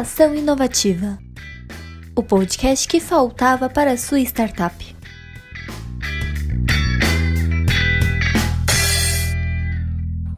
[0.00, 1.18] Ideação Inovativa
[2.16, 4.96] o podcast que faltava para sua startup.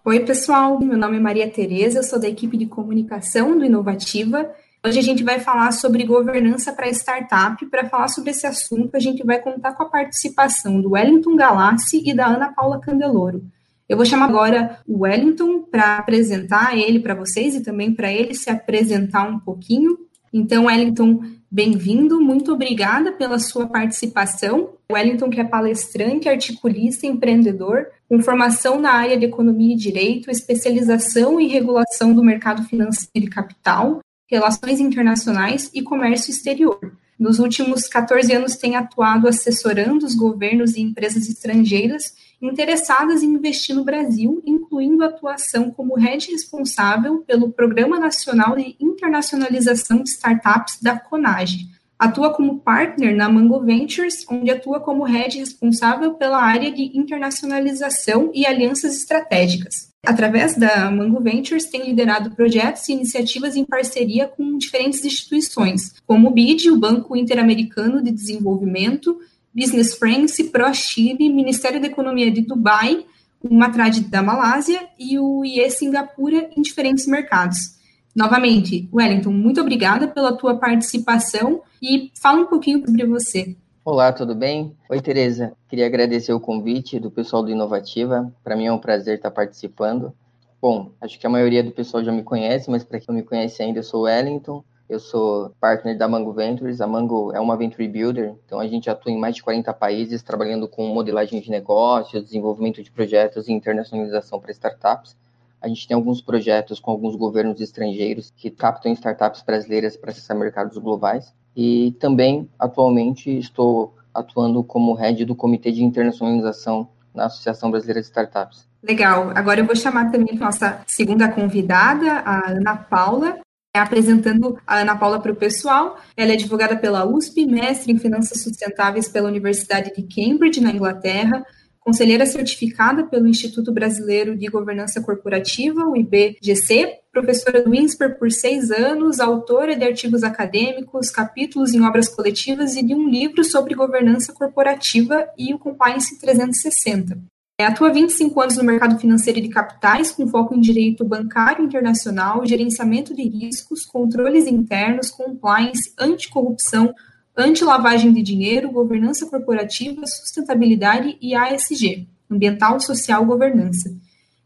[0.05, 0.81] Oi, pessoal.
[0.81, 4.51] Meu nome é Maria Tereza, eu sou da equipe de comunicação do Inovativa.
[4.85, 7.65] Hoje a gente vai falar sobre governança para startup.
[7.67, 12.03] Para falar sobre esse assunto, a gente vai contar com a participação do Wellington Galassi
[12.05, 13.45] e da Ana Paula Candeloro.
[13.93, 18.35] Eu vou chamar agora o Wellington para apresentar ele para vocês e também para ele
[18.35, 19.99] se apresentar um pouquinho.
[20.33, 21.21] Então, Wellington,
[21.51, 24.71] bem-vindo, muito obrigada pela sua participação.
[24.91, 31.39] Wellington, que é palestrante, articulista empreendedor, com formação na área de economia e direito, especialização
[31.39, 36.81] em regulação do mercado financeiro e capital, relações internacionais e comércio exterior.
[37.19, 43.75] Nos últimos 14 anos tem atuado assessorando os governos e empresas estrangeiras interessadas em investir
[43.75, 50.99] no Brasil, incluindo atuação como head responsável pelo Programa Nacional de Internacionalização de Startups da
[50.99, 51.69] CONAGE.
[51.99, 58.33] Atua como partner na Mango Ventures, onde atua como head responsável pela área de internacionalização
[58.35, 59.93] e alianças estratégicas.
[60.05, 66.27] Através da Mango Ventures, tem liderado projetos e iniciativas em parceria com diferentes instituições, como
[66.27, 69.21] o BID, o Banco Interamericano de Desenvolvimento,
[69.55, 73.05] Business Friends, ProChile, Ministério da Economia de Dubai,
[73.43, 77.81] o Matrad da Malásia e o IE Singapura em diferentes mercados.
[78.15, 83.57] Novamente, Wellington, muito obrigada pela tua participação e fala um pouquinho sobre você.
[83.85, 84.77] Olá, tudo bem?
[84.89, 85.55] Oi, Tereza.
[85.69, 88.33] Queria agradecer o convite do pessoal do Inovativa.
[88.45, 90.13] Para mim é um prazer estar participando.
[90.61, 93.23] Bom, acho que a maioria do pessoal já me conhece, mas para quem não me
[93.23, 94.63] conhece ainda, eu sou o Wellington.
[94.89, 96.81] Eu sou partner da Mango Ventures.
[96.81, 100.23] A Mango é uma venture builder, então a gente atua em mais de 40 países,
[100.23, 105.17] trabalhando com modelagem de negócios, desenvolvimento de projetos e internacionalização para startups.
[105.61, 110.37] A gente tem alguns projetos com alguns governos estrangeiros que captam startups brasileiras para acessar
[110.37, 111.33] mercados globais.
[111.57, 118.07] E também, atualmente, estou atuando como head do Comitê de Internacionalização na Associação Brasileira de
[118.07, 118.67] Startups.
[118.83, 119.31] Legal.
[119.35, 123.39] Agora eu vou chamar também a nossa segunda convidada, a Ana Paula.
[123.75, 125.99] É, apresentando a Ana Paula para o pessoal.
[126.15, 131.43] Ela é advogada pela USP, mestre em Finanças Sustentáveis pela Universidade de Cambridge, na Inglaterra,
[131.81, 138.71] conselheira certificada pelo Instituto Brasileiro de Governança Corporativa, o IBGC, professora do INSPER por seis
[138.71, 144.35] anos, autora de artigos acadêmicos, capítulos em obras coletivas e de um livro sobre governança
[144.35, 147.19] corporativa e o Compliance 360.
[147.59, 151.65] É, atua 25 anos no mercado financeiro e de capitais, com foco em direito bancário
[151.65, 156.95] internacional, gerenciamento de riscos, controles internos, compliance, anticorrupção,
[157.37, 163.91] anti-lavagem de dinheiro, governança corporativa, sustentabilidade e ASG, ambiental, social, governança.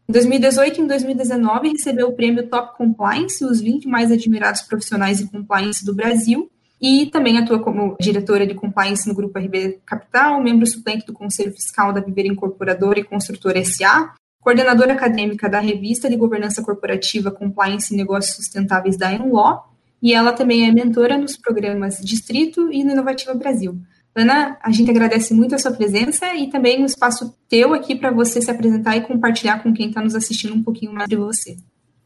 [0.07, 5.17] Em 2018 e em 2019 recebeu o prêmio Top Compliance, os 20 mais admirados profissionais
[5.17, 6.49] de compliance do Brasil,
[6.81, 11.51] e também atua como diretora de compliance no Grupo RB Capital, membro suplente do Conselho
[11.51, 17.93] Fiscal da Viver Incorporadora e Construtora SA, coordenadora acadêmica da Revista de Governança Corporativa Compliance
[17.93, 22.91] e Negócios Sustentáveis da Enlaw, e ela também é mentora nos programas Distrito e no
[22.91, 23.75] Inovativa Brasil.
[24.15, 27.95] Ana, a gente agradece muito a sua presença e também o um espaço teu aqui
[27.95, 31.15] para você se apresentar e compartilhar com quem está nos assistindo um pouquinho mais de
[31.15, 31.55] você.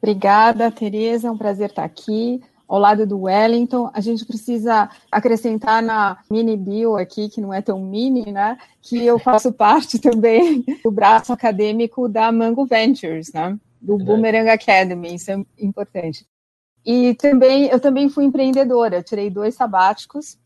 [0.01, 3.91] Obrigada, Tereza, é um prazer estar aqui ao lado do Wellington.
[3.93, 8.57] A gente precisa acrescentar na mini bio aqui, que não é tão mini, né?
[8.81, 13.59] Que eu faço parte também do braço acadêmico da Mango Ventures, né?
[13.81, 16.25] Do Boomerang Academy, isso é importante.
[16.85, 20.37] E também eu também fui empreendedora, tirei dois sabáticos.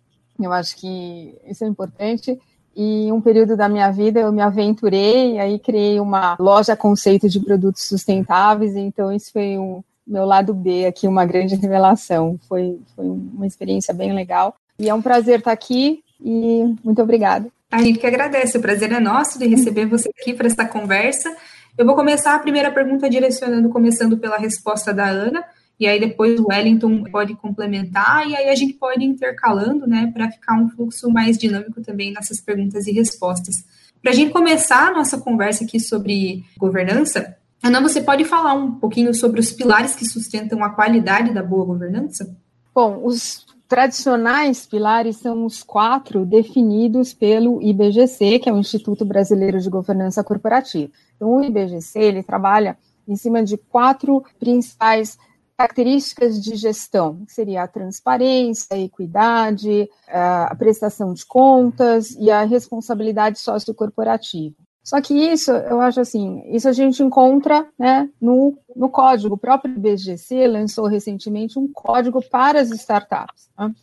[0.42, 2.40] Eu acho que isso é importante.
[2.75, 7.40] E um período da minha vida eu me aventurei, aí criei uma loja conceito de
[7.40, 12.40] produtos sustentáveis, então isso foi um meu lado B aqui, uma grande revelação.
[12.48, 14.56] Foi, foi uma experiência bem legal.
[14.78, 17.48] E é um prazer estar aqui e muito obrigada.
[17.72, 21.36] A gente que agradece, o prazer é nosso de receber você aqui para esta conversa.
[21.78, 25.44] Eu vou começar a primeira pergunta direcionando, começando pela resposta da Ana,
[25.78, 30.10] e aí depois o Wellington pode complementar, e aí a gente pode ir intercalando, né,
[30.13, 33.56] para ficar um fluxo mais dinâmico também nessas perguntas e respostas.
[34.01, 38.73] Para a gente começar a nossa conversa aqui sobre governança, Ana, você pode falar um
[38.73, 42.38] pouquinho sobre os pilares que sustentam a qualidade da boa governança?
[42.75, 49.59] Bom, os tradicionais pilares são os quatro definidos pelo IBGC, que é o Instituto Brasileiro
[49.59, 50.91] de Governança Corporativa.
[51.15, 52.77] Então, o IBGC ele trabalha
[53.07, 55.17] em cima de quatro principais
[55.57, 62.44] características de gestão, que seria a transparência, a equidade, a prestação de contas e a
[62.44, 64.56] responsabilidade sociocorporativa.
[64.86, 69.34] Só que isso, eu acho assim, isso a gente encontra né, no, no código.
[69.34, 73.50] O próprio BGC lançou recentemente um código para as startups.
[73.58, 73.74] Né?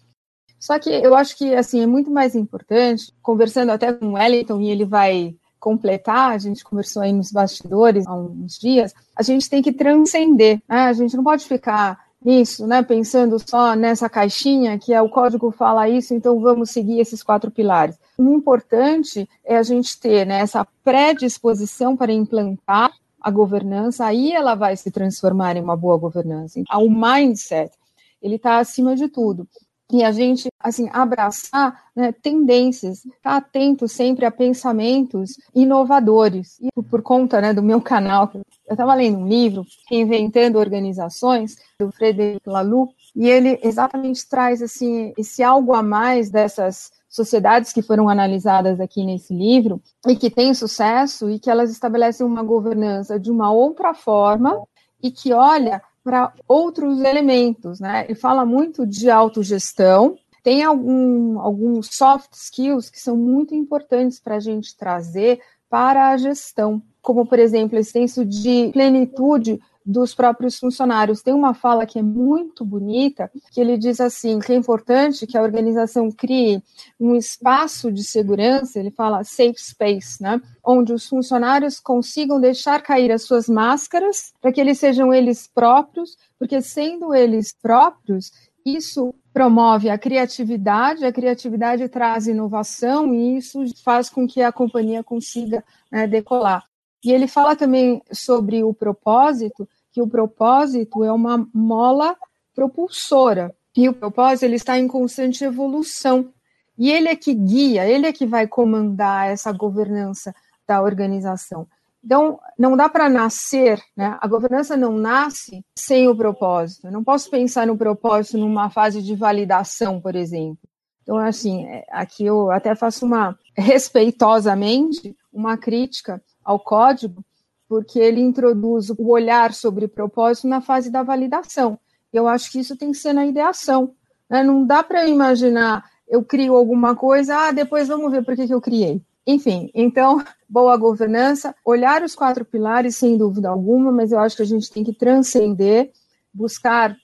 [0.61, 4.61] Só que eu acho que assim é muito mais importante, conversando até com o Wellington,
[4.61, 9.51] e ele vai completar, a gente conversou aí nos bastidores há uns dias, a gente
[9.51, 10.83] tem que transcender, né?
[10.83, 15.51] a gente não pode ficar nisso, né, pensando só nessa caixinha que é o código
[15.51, 17.99] fala isso, então vamos seguir esses quatro pilares.
[18.17, 24.55] O importante é a gente ter né, essa predisposição para implantar a governança, aí ela
[24.55, 26.59] vai se transformar em uma boa governança.
[26.59, 27.73] Então, o mindset,
[28.21, 29.47] ele está acima de tudo
[29.93, 36.59] e a gente assim abraçar né, tendências, estar tá atento sempre a pensamentos inovadores.
[36.61, 41.93] E por, conta né, do meu canal, eu estava lendo um livro, Inventando Organizações, do
[41.93, 48.09] Frederic Laloux, e ele exatamente traz assim esse algo a mais dessas sociedades que foram
[48.09, 53.31] analisadas aqui nesse livro e que têm sucesso e que elas estabelecem uma governança de
[53.31, 54.63] uma outra forma
[55.03, 58.05] e que olha para outros elementos, né?
[58.05, 64.37] Ele fala muito de autogestão, tem algum, alguns soft skills que são muito importantes para
[64.37, 65.41] a gente trazer
[65.71, 71.23] para a gestão, como, por exemplo, esse senso de plenitude dos próprios funcionários.
[71.23, 75.37] Tem uma fala que é muito bonita, que ele diz assim, que é importante que
[75.37, 76.63] a organização crie
[76.99, 83.11] um espaço de segurança, ele fala safe space, né, onde os funcionários consigam deixar cair
[83.11, 88.33] as suas máscaras para que eles sejam eles próprios, porque sendo eles próprios,
[88.65, 95.03] isso promove a criatividade, a criatividade traz inovação e isso faz com que a companhia
[95.03, 96.65] consiga né, decolar.
[97.05, 102.17] E ele fala também sobre o propósito, que o propósito é uma mola
[102.55, 103.55] propulsora.
[103.77, 106.33] E o propósito ele está em constante evolução.
[106.79, 110.35] E ele é que guia, ele é que vai comandar essa governança
[110.67, 111.67] da organização.
[112.05, 114.17] Então, não dá para nascer, né?
[114.21, 116.87] A governança não nasce sem o propósito.
[116.87, 120.59] Eu não posso pensar no propósito numa fase de validação, por exemplo.
[121.03, 127.25] Então, assim, é, aqui eu até faço uma, respeitosamente, uma crítica ao código,
[127.69, 131.79] porque ele introduz o olhar sobre propósito na fase da validação.
[132.13, 133.95] Eu acho que isso tem que ser na ideação.
[134.29, 134.43] Né?
[134.43, 138.53] Não dá para imaginar, eu crio alguma coisa, ah, depois vamos ver por que, que
[138.53, 139.01] eu criei.
[139.27, 144.43] Enfim, então, boa governança, olhar os quatro pilares, sem dúvida alguma, mas eu acho que
[144.43, 145.93] a gente tem que transcender,
[146.35, 146.95] buscar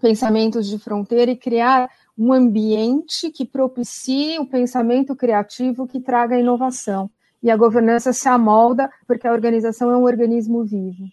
[0.00, 7.10] pensamentos de fronteira e criar um ambiente que propicie o pensamento criativo que traga inovação
[7.42, 11.04] e a governança se amolda porque a organização é um organismo vivo.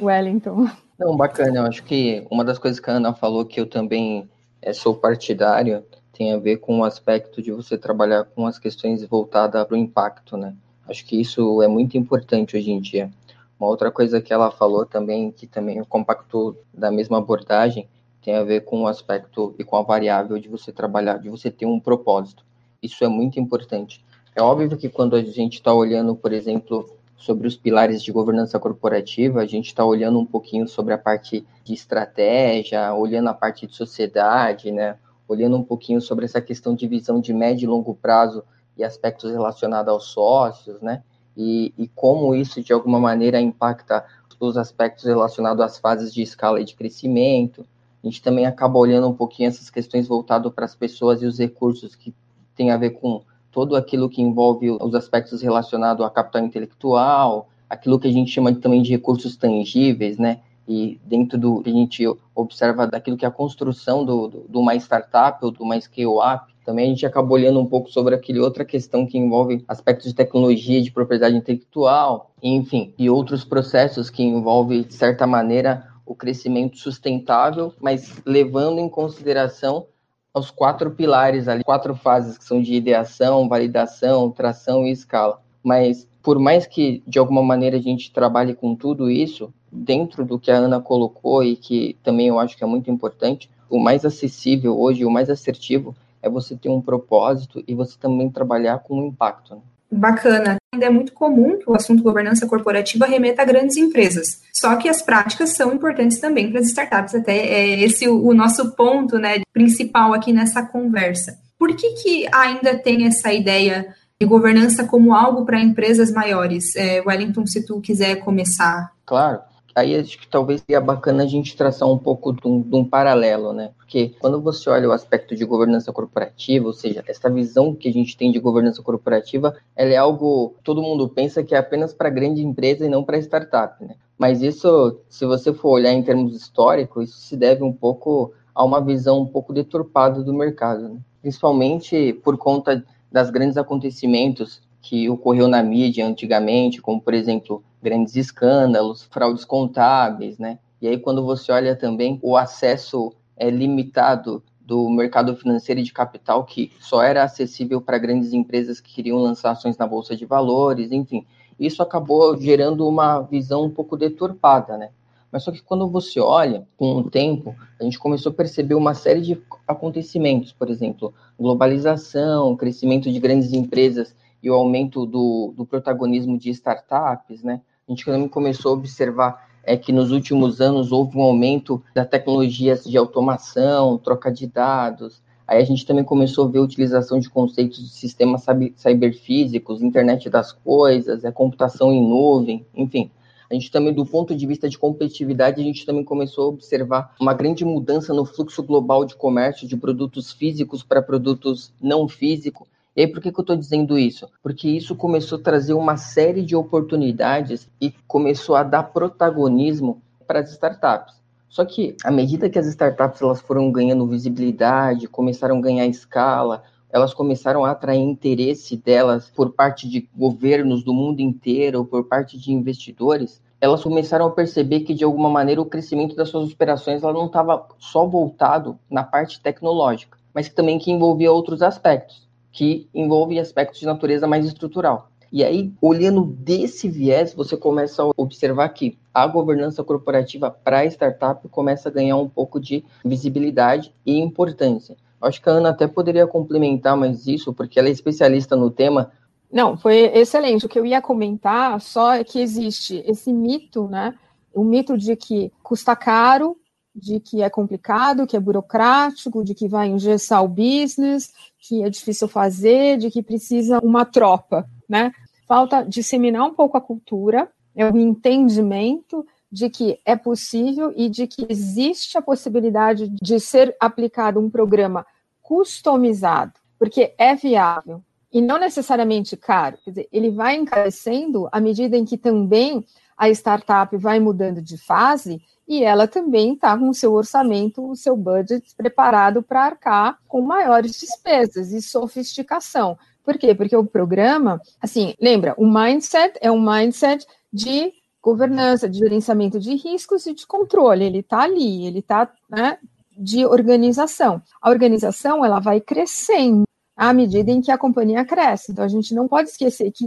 [0.00, 0.68] Wellington.
[0.98, 1.58] Não, bacana.
[1.58, 4.28] Eu acho que uma das coisas que a Ana falou que eu também
[4.62, 9.04] é, sou partidário tem a ver com o aspecto de você trabalhar com as questões
[9.04, 10.54] voltadas para o impacto, né?
[10.88, 13.10] Acho que isso é muito importante hoje em dia.
[13.58, 17.88] Uma outra coisa que ela falou também, que também compactou da mesma abordagem,
[18.22, 21.50] tem a ver com o aspecto e com a variável de você trabalhar, de você
[21.50, 22.44] ter um propósito.
[22.82, 24.04] Isso é muito importante.
[24.36, 28.58] É óbvio que quando a gente está olhando, por exemplo, sobre os pilares de governança
[28.58, 33.66] corporativa, a gente está olhando um pouquinho sobre a parte de estratégia, olhando a parte
[33.66, 34.98] de sociedade, né?
[35.28, 38.42] Olhando um pouquinho sobre essa questão de visão de médio e longo prazo
[38.76, 41.04] e aspectos relacionados aos sócios, né?
[41.36, 44.04] E, e como isso, de alguma maneira, impacta
[44.40, 47.64] os aspectos relacionados às fases de escala e de crescimento.
[48.02, 51.38] A gente também acaba olhando um pouquinho essas questões voltadas para as pessoas e os
[51.38, 52.12] recursos que
[52.54, 53.22] tem a ver com
[53.54, 58.52] todo aquilo que envolve os aspectos relacionados a capital intelectual, aquilo que a gente chama
[58.52, 60.40] também de recursos tangíveis, né?
[60.66, 64.58] E dentro do que a gente observa daquilo que é a construção do, do, de
[64.58, 68.40] uma startup ou de uma scale-up, também a gente acaba olhando um pouco sobre aquele
[68.40, 74.24] outra questão que envolve aspectos de tecnologia, de propriedade intelectual, enfim, e outros processos que
[74.24, 79.86] envolvem, de certa maneira, o crescimento sustentável, mas levando em consideração
[80.34, 85.40] aos quatro pilares ali, quatro fases que são de ideação, validação, tração e escala.
[85.62, 90.38] Mas por mais que de alguma maneira a gente trabalhe com tudo isso, dentro do
[90.38, 94.04] que a Ana colocou e que também eu acho que é muito importante, o mais
[94.04, 99.06] acessível hoje, o mais assertivo é você ter um propósito e você também trabalhar com
[99.06, 99.54] impacto.
[99.54, 99.60] Né?
[99.90, 100.56] Bacana.
[100.72, 104.42] Ainda é muito comum que o assunto governança corporativa remeta a grandes empresas.
[104.52, 107.14] Só que as práticas são importantes também para as startups.
[107.14, 111.38] Até é esse o, o nosso ponto né, principal aqui nessa conversa.
[111.58, 116.74] Por que, que ainda tem essa ideia de governança como algo para empresas maiores?
[116.74, 118.90] É, Wellington, se tu quiser começar.
[119.06, 119.40] Claro.
[119.74, 122.84] Aí acho que talvez seria bacana a gente traçar um pouco de um, de um,
[122.84, 123.70] paralelo, né?
[123.76, 127.92] Porque quando você olha o aspecto de governança corporativa, ou seja, essa visão que a
[127.92, 132.10] gente tem de governança corporativa, ela é algo todo mundo pensa que é apenas para
[132.10, 133.96] grande empresa e não para startup, né?
[134.16, 138.64] Mas isso, se você for olhar em termos históricos, isso se deve um pouco a
[138.64, 141.00] uma visão um pouco deturpada do mercado, né?
[141.20, 148.16] principalmente por conta das grandes acontecimentos que ocorreu na mídia antigamente, como por exemplo grandes
[148.16, 150.58] escândalos, fraudes contábeis, né?
[150.80, 156.44] E aí quando você olha também o acesso é limitado do mercado financeiro de capital
[156.44, 160.90] que só era acessível para grandes empresas que queriam lançar ações na bolsa de valores,
[160.90, 161.26] enfim,
[161.60, 164.90] isso acabou gerando uma visão um pouco deturpada, né?
[165.30, 168.94] Mas só que quando você olha, com o tempo, a gente começou a perceber uma
[168.94, 175.66] série de acontecimentos, por exemplo, globalização, crescimento de grandes empresas e o aumento do, do
[175.66, 177.60] protagonismo de startups, né?
[177.86, 182.08] A gente também começou a observar é que nos últimos anos houve um aumento das
[182.08, 185.22] tecnologias de automação, troca de dados.
[185.46, 190.30] Aí a gente também começou a ver a utilização de conceitos de sistemas cyberfísicos, internet
[190.30, 193.10] das coisas, é computação em nuvem, enfim.
[193.50, 197.14] A gente também, do ponto de vista de competitividade, a gente também começou a observar
[197.20, 202.66] uma grande mudança no fluxo global de comércio de produtos físicos para produtos não físicos.
[202.96, 204.28] E aí, por que, que eu estou dizendo isso?
[204.42, 210.38] Porque isso começou a trazer uma série de oportunidades e começou a dar protagonismo para
[210.38, 211.14] as startups.
[211.48, 216.62] Só que, à medida que as startups elas foram ganhando visibilidade, começaram a ganhar escala,
[216.90, 222.38] elas começaram a atrair interesse delas por parte de governos do mundo inteiro, por parte
[222.38, 227.02] de investidores, elas começaram a perceber que, de alguma maneira, o crescimento das suas operações
[227.02, 232.23] ela não estava só voltado na parte tecnológica, mas também que envolvia outros aspectos,
[232.54, 235.10] que envolvem aspectos de natureza mais estrutural.
[235.30, 241.46] E aí, olhando desse viés, você começa a observar que a governança corporativa para startup
[241.48, 244.96] começa a ganhar um pouco de visibilidade e importância.
[245.20, 249.10] Acho que a Ana até poderia complementar mais isso, porque ela é especialista no tema.
[249.50, 250.66] Não, foi excelente.
[250.66, 254.14] O que eu ia comentar só é que existe esse mito, né?
[254.54, 256.56] O mito de que custa caro,
[256.94, 261.90] de que é complicado, que é burocrático, de que vai engessar o business, que é
[261.90, 265.12] difícil fazer, de que precisa uma tropa, né?
[265.46, 271.26] Falta disseminar um pouco a cultura, é o entendimento de que é possível e de
[271.26, 275.04] que existe a possibilidade de ser aplicado um programa
[275.42, 279.78] customizado, porque é viável e não necessariamente caro.
[279.84, 282.84] Quer dizer, ele vai encarecendo à medida em que também
[283.16, 287.96] a startup vai mudando de fase e ela também está com o seu orçamento, o
[287.96, 292.98] seu budget preparado para arcar com maiores despesas e sofisticação.
[293.24, 293.54] Por quê?
[293.54, 297.92] Porque o programa, assim, lembra, o mindset é um mindset de
[298.22, 301.04] governança, de gerenciamento de riscos e de controle.
[301.04, 302.78] Ele está ali, ele está né,
[303.16, 304.42] de organização.
[304.60, 308.72] A organização ela vai crescendo à medida em que a companhia cresce.
[308.72, 310.06] Então a gente não pode esquecer que,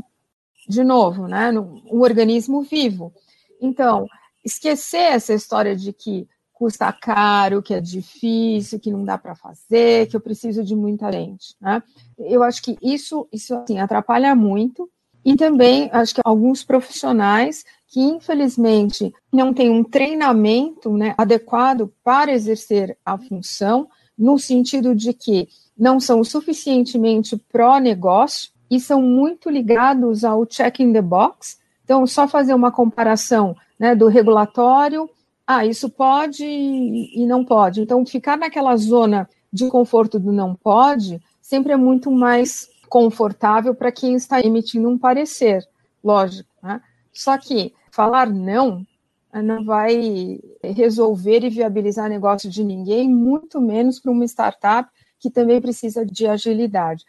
[0.70, 3.12] de novo, né, um organismo vivo.
[3.60, 4.08] Então
[4.48, 10.08] esquecer essa história de que custa caro, que é difícil, que não dá para fazer,
[10.08, 11.84] que eu preciso de muita gente, né?
[12.18, 14.90] Eu acho que isso, isso assim, atrapalha muito.
[15.24, 22.32] E também acho que alguns profissionais que infelizmente não têm um treinamento né, adequado para
[22.32, 23.88] exercer a função,
[24.18, 30.92] no sentido de que não são suficientemente pró-negócio e são muito ligados ao check in
[30.92, 31.58] the box.
[31.84, 35.10] Então, só fazer uma comparação né, do regulatório,
[35.46, 37.82] ah, isso pode e não pode.
[37.82, 43.92] Então, ficar naquela zona de conforto do não pode sempre é muito mais confortável para
[43.92, 45.66] quem está emitindo um parecer,
[46.04, 46.50] lógico.
[46.62, 46.82] Né?
[47.14, 48.86] Só que falar não
[49.32, 55.30] eh, não vai resolver e viabilizar negócio de ninguém, muito menos para uma startup que
[55.30, 57.06] também precisa de agilidade.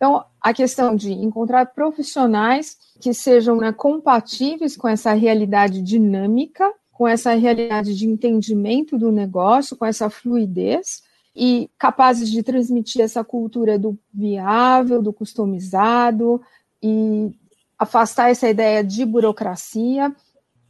[0.00, 7.06] Então, a questão de encontrar profissionais que sejam né, compatíveis com essa realidade dinâmica, com
[7.06, 11.02] essa realidade de entendimento do negócio, com essa fluidez,
[11.36, 16.40] e capazes de transmitir essa cultura do viável, do customizado,
[16.82, 17.30] e
[17.78, 20.16] afastar essa ideia de burocracia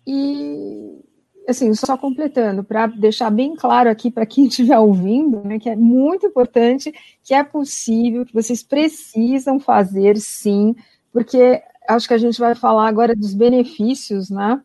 [0.04, 1.04] e,
[1.49, 5.76] assim, só completando, para deixar bem claro aqui para quem estiver ouvindo, né, que é
[5.76, 6.92] muito importante,
[7.23, 10.75] que é possível, que vocês precisam fazer sim,
[11.12, 14.62] porque acho que a gente vai falar agora dos benefícios, né?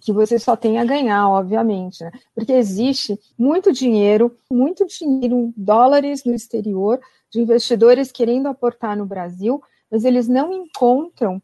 [0.00, 2.12] Que você só tem a ganhar, obviamente, né?
[2.34, 9.62] Porque existe muito dinheiro, muito dinheiro, dólares no exterior, de investidores querendo aportar no Brasil,
[9.90, 11.42] mas eles não encontram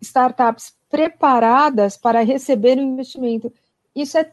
[0.00, 3.52] startups preparadas para receber o investimento.
[3.94, 4.30] Isso é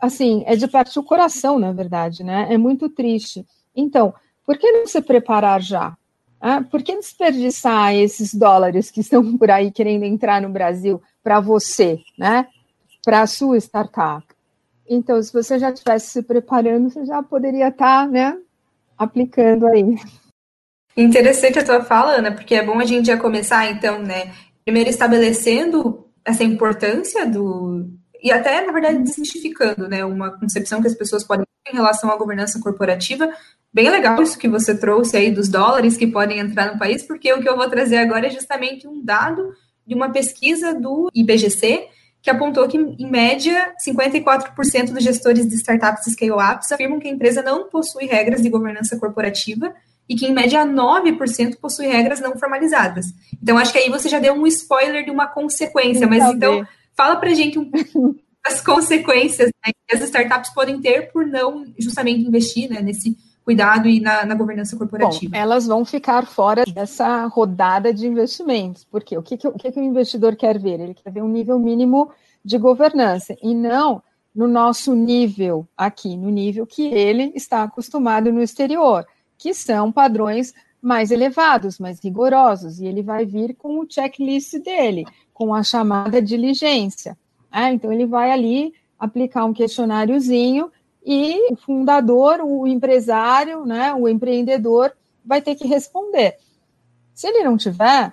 [0.00, 2.46] assim, é de partir o coração, na verdade, né?
[2.50, 3.44] É muito triste.
[3.74, 5.96] Então, por que não se preparar já?
[6.40, 11.40] Ah, por que desperdiçar esses dólares que estão por aí querendo entrar no Brasil para
[11.40, 12.46] você, né?
[13.04, 14.24] Para a sua startup?
[14.88, 18.38] Então, se você já estivesse se preparando, você já poderia estar, tá, né,
[18.96, 19.96] aplicando aí.
[20.96, 24.32] Interessante a tua fala, Ana, porque é bom a gente já começar, então, né,
[24.64, 27.90] primeiro estabelecendo essa importância do
[28.22, 32.10] e até, na verdade, desmistificando, né, uma concepção que as pessoas podem ter em relação
[32.10, 33.30] à governança corporativa.
[33.72, 37.32] Bem legal isso que você trouxe aí dos dólares que podem entrar no país, porque
[37.32, 39.52] o que eu vou trazer agora é justamente um dado
[39.86, 41.88] de uma pesquisa do IBGC,
[42.20, 47.10] que apontou que, em média, 54% dos gestores de startups e scale-ups afirmam que a
[47.10, 49.72] empresa não possui regras de governança corporativa
[50.08, 53.06] e que, em média, 9% possui regras não formalizadas.
[53.40, 56.66] Então, acho que aí você já deu um spoiler de uma consequência, mas então
[56.98, 61.64] Fala para gente um pouco as consequências né, que as startups podem ter por não
[61.78, 65.30] justamente investir né, nesse cuidado e na, na, governança corporativa.
[65.30, 69.70] Bom, elas vão ficar fora dessa rodada de investimentos, porque o que, que, o que,
[69.70, 70.80] que o investidor quer ver?
[70.80, 72.10] Ele quer ver um nível mínimo
[72.44, 74.02] de governança e não
[74.34, 79.06] no nosso nível aqui, no nível que ele está acostumado no exterior,
[79.38, 85.04] que são padrões mais elevados, mais rigorosos, e ele vai vir com o checklist dele
[85.32, 87.16] com a chamada diligência.
[87.52, 87.72] Né?
[87.72, 90.70] Então, ele vai ali aplicar um questionáriozinho
[91.04, 94.92] e o fundador, o empresário, né, o empreendedor,
[95.24, 96.36] vai ter que responder.
[97.14, 98.12] Se ele não tiver,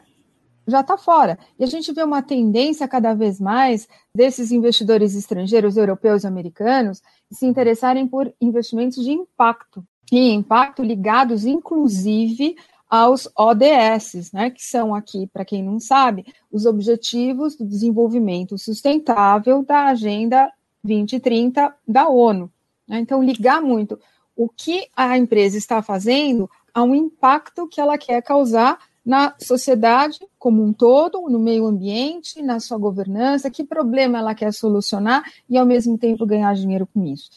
[0.67, 1.37] já está fora.
[1.59, 7.01] E a gente vê uma tendência cada vez mais desses investidores estrangeiros, europeus e americanos,
[7.31, 9.85] se interessarem por investimentos de impacto.
[10.11, 12.55] E impacto ligados, inclusive,
[12.89, 19.63] aos ODS, né, que são aqui, para quem não sabe, os Objetivos do Desenvolvimento Sustentável
[19.63, 20.51] da Agenda
[20.83, 22.51] 2030 da ONU.
[22.87, 22.99] Né?
[22.99, 23.99] Então, ligar muito
[24.35, 30.63] o que a empresa está fazendo ao impacto que ela quer causar na sociedade como
[30.63, 35.65] um todo, no meio ambiente, na sua governança, que problema ela quer solucionar e, ao
[35.65, 37.29] mesmo tempo, ganhar dinheiro com isso.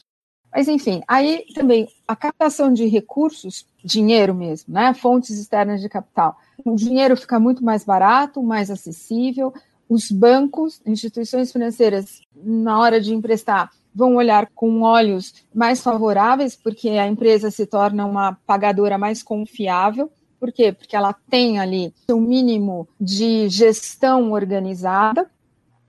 [0.53, 4.95] Mas, enfim, aí também a captação de recursos, dinheiro mesmo, né?
[4.95, 6.37] Fontes externas de capital.
[6.65, 9.53] O dinheiro fica muito mais barato, mais acessível.
[9.89, 16.91] Os bancos, instituições financeiras, na hora de emprestar, vão olhar com olhos mais favoráveis, porque
[16.91, 20.11] a empresa se torna uma pagadora mais confiável.
[20.39, 20.73] Por quê?
[20.73, 25.29] Porque ela tem ali um mínimo de gestão organizada,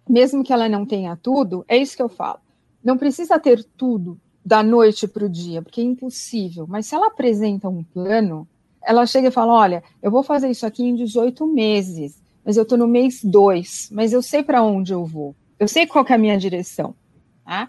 [0.07, 2.39] mesmo que ela não tenha tudo, é isso que eu falo.
[2.83, 4.19] Não precisa ter tudo,
[4.49, 6.65] da noite para o dia, porque é impossível.
[6.67, 8.47] Mas se ela apresenta um plano,
[8.81, 12.63] ela chega e fala: olha, eu vou fazer isso aqui em 18 meses, mas eu
[12.63, 16.13] estou no mês 2, mas eu sei para onde eu vou, eu sei qual é
[16.13, 16.95] a minha direção.
[17.45, 17.67] Tá?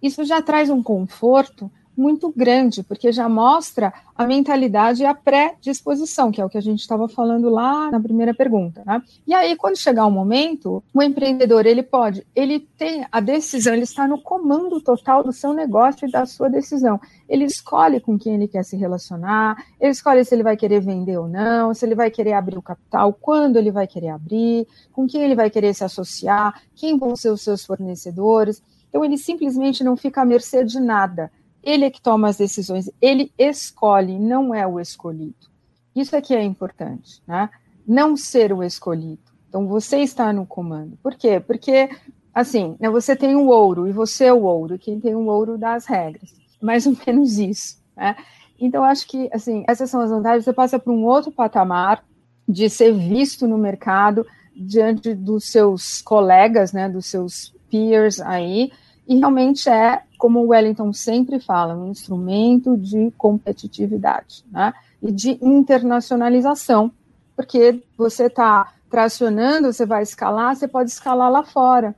[0.00, 1.68] Isso já traz um conforto
[2.00, 6.62] muito grande, porque já mostra a mentalidade e a pré-disposição, que é o que a
[6.62, 8.82] gente estava falando lá na primeira pergunta.
[8.86, 9.02] Né?
[9.26, 13.82] E aí, quando chegar o momento, o empreendedor ele pode, ele tem a decisão, ele
[13.82, 16.98] está no comando total do seu negócio e da sua decisão.
[17.28, 21.18] Ele escolhe com quem ele quer se relacionar, ele escolhe se ele vai querer vender
[21.18, 25.06] ou não, se ele vai querer abrir o capital, quando ele vai querer abrir, com
[25.06, 28.62] quem ele vai querer se associar, quem vão ser os seus fornecedores.
[28.88, 31.30] Então, ele simplesmente não fica à mercê de nada
[31.62, 35.48] ele é que toma as decisões, ele escolhe, não é o escolhido.
[35.94, 37.50] Isso aqui é importante, né?
[37.86, 39.22] Não ser o escolhido.
[39.48, 40.96] Então, você está no comando.
[41.02, 41.40] Por quê?
[41.40, 41.90] Porque,
[42.32, 45.58] assim, né, você tem o ouro e você é o ouro, quem tem o ouro
[45.58, 46.32] dá as regras.
[46.62, 48.16] Mais ou menos isso, né?
[48.58, 50.44] Então, acho que, assim, essas são as vantagens.
[50.44, 52.04] Você passa para um outro patamar
[52.46, 58.70] de ser visto no mercado diante dos seus colegas, né, dos seus peers aí,
[59.08, 64.74] e realmente é, como o Wellington sempre fala, um instrumento de competitividade né?
[65.02, 66.92] e de internacionalização,
[67.34, 71.96] porque você está tracionando, você vai escalar, você pode escalar lá fora.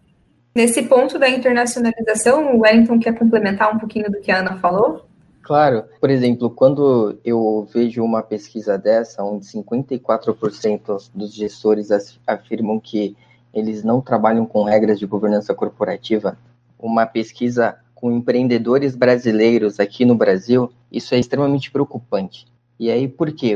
[0.54, 5.04] Nesse ponto da internacionalização, o Wellington quer complementar um pouquinho do que a Ana falou?
[5.42, 11.88] Claro, por exemplo, quando eu vejo uma pesquisa dessa, onde 54% dos gestores
[12.24, 13.16] afirmam que
[13.52, 16.38] eles não trabalham com regras de governança corporativa,
[16.78, 22.48] uma pesquisa com empreendedores brasileiros aqui no Brasil, isso é extremamente preocupante.
[22.76, 23.54] E aí, por quê?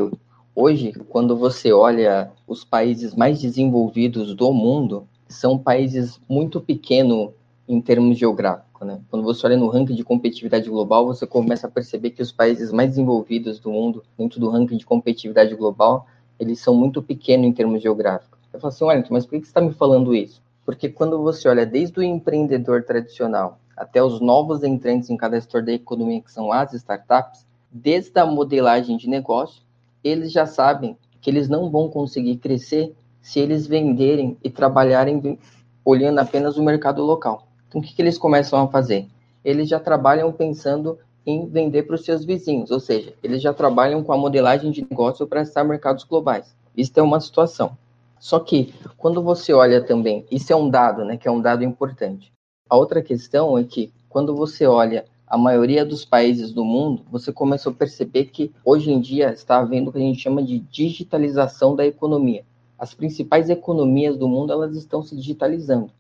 [0.55, 7.31] Hoje, quando você olha os países mais desenvolvidos do mundo, são países muito pequenos
[7.69, 8.87] em termos geográficos.
[8.87, 9.01] Né?
[9.11, 12.71] Quando você olha no ranking de competitividade global, você começa a perceber que os países
[12.71, 16.07] mais desenvolvidos do mundo, dentro do ranking de competitividade global,
[16.39, 18.39] eles são muito pequenos em termos geográficos.
[18.53, 20.41] Eu falo assim, olha, mas por que você está me falando isso?
[20.65, 25.63] Porque quando você olha desde o empreendedor tradicional até os novos entrantes em cada setor
[25.63, 29.63] da economia, que são as startups, desde a modelagem de negócio,
[30.03, 35.39] eles já sabem que eles não vão conseguir crescer se eles venderem e trabalharem
[35.85, 37.49] olhando apenas o mercado local.
[37.69, 39.09] Então, o que, que eles começam a fazer?
[39.45, 44.03] Eles já trabalham pensando em vender para os seus vizinhos, ou seja, eles já trabalham
[44.03, 46.55] com a modelagem de negócio para estar mercados globais.
[46.77, 47.77] Isso é uma situação.
[48.19, 51.65] Só que, quando você olha também, isso é um dado, né, que é um dado
[51.65, 52.33] importante.
[52.69, 57.33] A outra questão é que, quando você olha a maioria dos países do mundo, você
[57.33, 60.59] começou a perceber que hoje em dia está havendo o que a gente chama de
[60.59, 62.45] digitalização da economia.
[62.77, 65.91] As principais economias do mundo elas estão se digitalizando.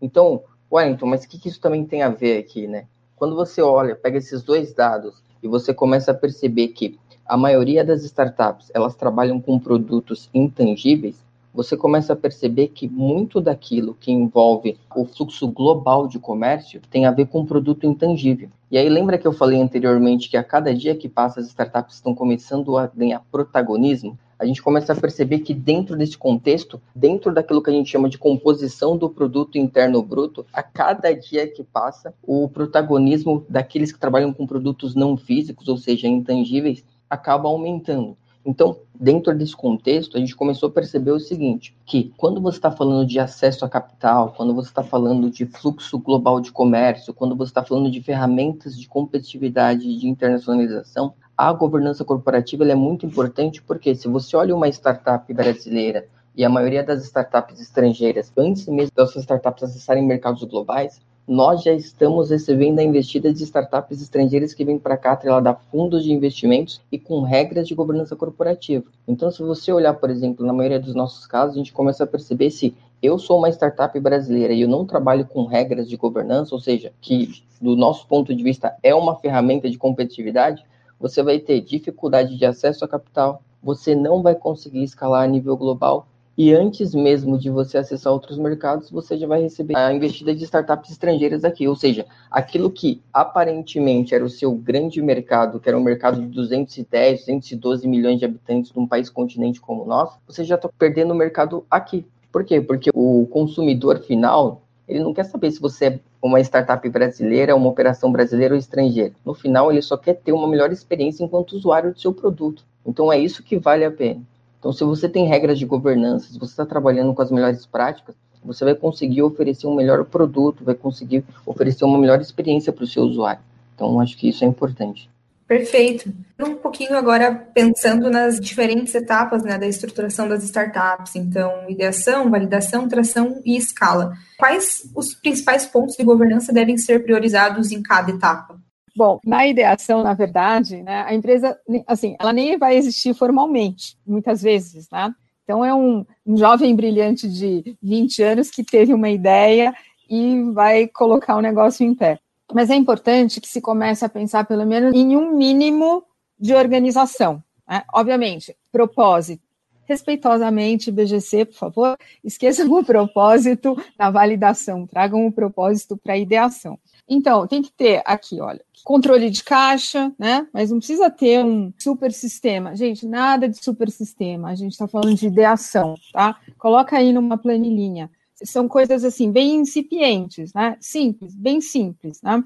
[0.00, 2.86] Então, Wellington, mas o que, que isso também tem a ver aqui, né?
[3.16, 7.84] Quando você olha, pega esses dois dados e você começa a perceber que a maioria
[7.84, 11.16] das startups elas trabalham com produtos intangíveis,
[11.52, 17.06] você começa a perceber que muito daquilo que envolve o fluxo global de comércio tem
[17.06, 18.48] a ver com um produto intangível.
[18.70, 21.96] E aí lembra que eu falei anteriormente que a cada dia que passa as startups
[21.96, 24.18] estão começando a ganhar protagonismo?
[24.38, 28.08] A gente começa a perceber que dentro desse contexto, dentro daquilo que a gente chama
[28.08, 34.00] de composição do produto interno bruto, a cada dia que passa, o protagonismo daqueles que
[34.00, 38.16] trabalham com produtos não físicos, ou seja, intangíveis, acaba aumentando.
[38.44, 42.70] Então, dentro desse contexto, a gente começou a perceber o seguinte: que quando você está
[42.70, 47.36] falando de acesso a capital, quando você está falando de fluxo global de comércio, quando
[47.36, 53.06] você está falando de ferramentas de competitividade e de internacionalização, a governança corporativa é muito
[53.06, 58.66] importante porque se você olha uma startup brasileira e a maioria das startups estrangeiras, antes
[58.66, 64.52] mesmo das startups acessarem mercados globais, nós já estamos recebendo a investida de startups estrangeiras
[64.52, 68.84] que vêm para cá atrelada a fundos de investimentos e com regras de governança corporativa.
[69.06, 72.06] Então, se você olhar, por exemplo, na maioria dos nossos casos, a gente começa a
[72.06, 76.54] perceber se eu sou uma startup brasileira e eu não trabalho com regras de governança,
[76.54, 80.64] ou seja, que do nosso ponto de vista é uma ferramenta de competitividade,
[80.98, 85.56] você vai ter dificuldade de acesso a capital, você não vai conseguir escalar a nível
[85.56, 86.06] global
[86.36, 90.44] e antes mesmo de você acessar outros mercados, você já vai receber a investida de
[90.44, 91.68] startups estrangeiras aqui.
[91.68, 96.26] Ou seja, aquilo que aparentemente era o seu grande mercado, que era um mercado de
[96.28, 101.12] 210, 212 milhões de habitantes num país continente como o nosso, você já está perdendo
[101.12, 102.06] o mercado aqui.
[102.32, 102.62] Por quê?
[102.62, 107.68] Porque o consumidor final, ele não quer saber se você é uma startup brasileira, uma
[107.68, 109.12] operação brasileira ou estrangeira.
[109.22, 112.64] No final, ele só quer ter uma melhor experiência enquanto usuário do seu produto.
[112.86, 114.22] Então, é isso que vale a pena.
[114.62, 118.14] Então, se você tem regras de governança, se você está trabalhando com as melhores práticas,
[118.44, 122.86] você vai conseguir oferecer um melhor produto, vai conseguir oferecer uma melhor experiência para o
[122.86, 123.42] seu usuário.
[123.74, 125.10] Então, acho que isso é importante.
[125.48, 126.12] Perfeito.
[126.38, 132.88] Um pouquinho agora pensando nas diferentes etapas né, da estruturação das startups, então ideação, validação,
[132.88, 134.16] tração e escala.
[134.38, 138.61] Quais os principais pontos de governança devem ser priorizados em cada etapa?
[138.94, 144.42] Bom, na ideação, na verdade, né, a empresa, assim, ela nem vai existir formalmente, muitas
[144.42, 145.14] vezes, né?
[145.44, 149.74] Então, é um, um jovem brilhante de 20 anos que teve uma ideia
[150.08, 152.18] e vai colocar o negócio em pé.
[152.52, 156.04] Mas é importante que se comece a pensar, pelo menos, em um mínimo
[156.38, 157.42] de organização.
[157.68, 157.82] Né?
[157.92, 159.42] Obviamente, propósito.
[159.84, 166.78] Respeitosamente, BGC, por favor, esqueçam o propósito na validação, tragam o propósito para a ideação.
[167.08, 170.46] Então, tem que ter aqui, olha, controle de caixa, né?
[170.52, 172.74] Mas não precisa ter um super sistema.
[172.74, 174.48] Gente, nada de super sistema.
[174.48, 176.38] A gente está falando de ideação, tá?
[176.58, 178.10] Coloca aí numa planilhinha.
[178.44, 180.76] São coisas assim, bem incipientes, né?
[180.80, 182.42] Simples, bem simples, né?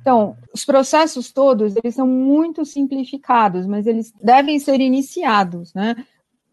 [0.00, 5.96] Então, os processos todos, eles são muito simplificados, mas eles devem ser iniciados, né?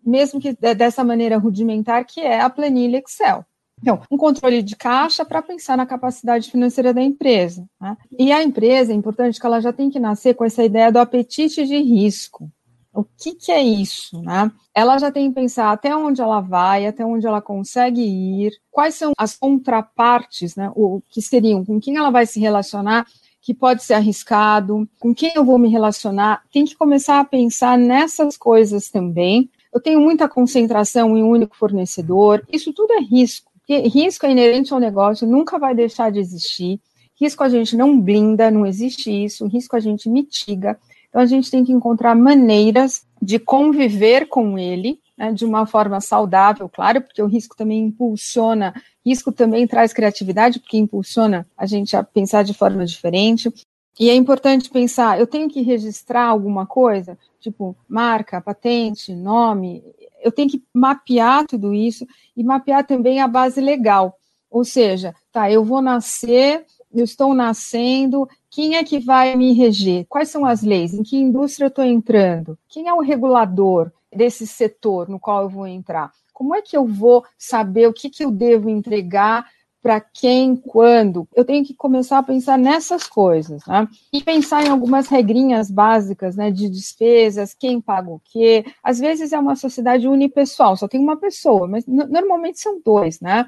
[0.04, 3.46] Mesmo que dessa maneira rudimentar, que é a planilha Excel.
[3.82, 7.68] Então, um controle de caixa para pensar na capacidade financeira da empresa.
[7.80, 7.98] Né?
[8.18, 11.00] E a empresa, é importante que ela já tem que nascer com essa ideia do
[11.00, 12.50] apetite de risco.
[12.94, 14.22] O que, que é isso?
[14.22, 14.50] Né?
[14.74, 18.96] Ela já tem que pensar até onde ela vai, até onde ela consegue ir, quais
[18.96, 20.72] são as contrapartes, né?
[20.74, 23.06] o que seriam, com quem ela vai se relacionar,
[23.42, 26.42] que pode ser arriscado, com quem eu vou me relacionar.
[26.52, 29.50] Tem que começar a pensar nessas coisas também.
[29.74, 33.52] Eu tenho muita concentração em um único fornecedor, isso tudo é risco.
[33.68, 36.80] Risco é inerente ao negócio, nunca vai deixar de existir.
[37.20, 39.48] Risco a gente não blinda, não existe isso.
[39.48, 40.78] Risco a gente mitiga.
[41.10, 46.02] Então a gente tem que encontrar maneiras de conviver com ele, né, de uma forma
[46.02, 48.74] saudável, claro, porque o risco também impulsiona,
[49.06, 53.52] risco também traz criatividade, porque impulsiona a gente a pensar de forma diferente.
[53.98, 59.82] E é importante pensar, eu tenho que registrar alguma coisa, tipo marca, patente, nome,
[60.26, 64.18] eu tenho que mapear tudo isso e mapear também a base legal.
[64.50, 70.06] Ou seja, tá, eu vou nascer eu estou nascendo, quem é que vai me reger?
[70.08, 70.94] Quais são as leis?
[70.94, 72.58] Em que indústria eu estou entrando?
[72.70, 76.10] Quem é o regulador desse setor no qual eu vou entrar?
[76.34, 79.46] Como é que eu vou saber o que, que eu devo entregar
[79.86, 81.28] para quem, quando.
[81.36, 83.88] Eu tenho que começar a pensar nessas coisas, né?
[84.12, 88.66] E pensar em algumas regrinhas básicas, né, de despesas, quem paga o quê.
[88.84, 93.48] Às vezes é uma sociedade unipessoal, só tem uma pessoa, mas normalmente são dois, né?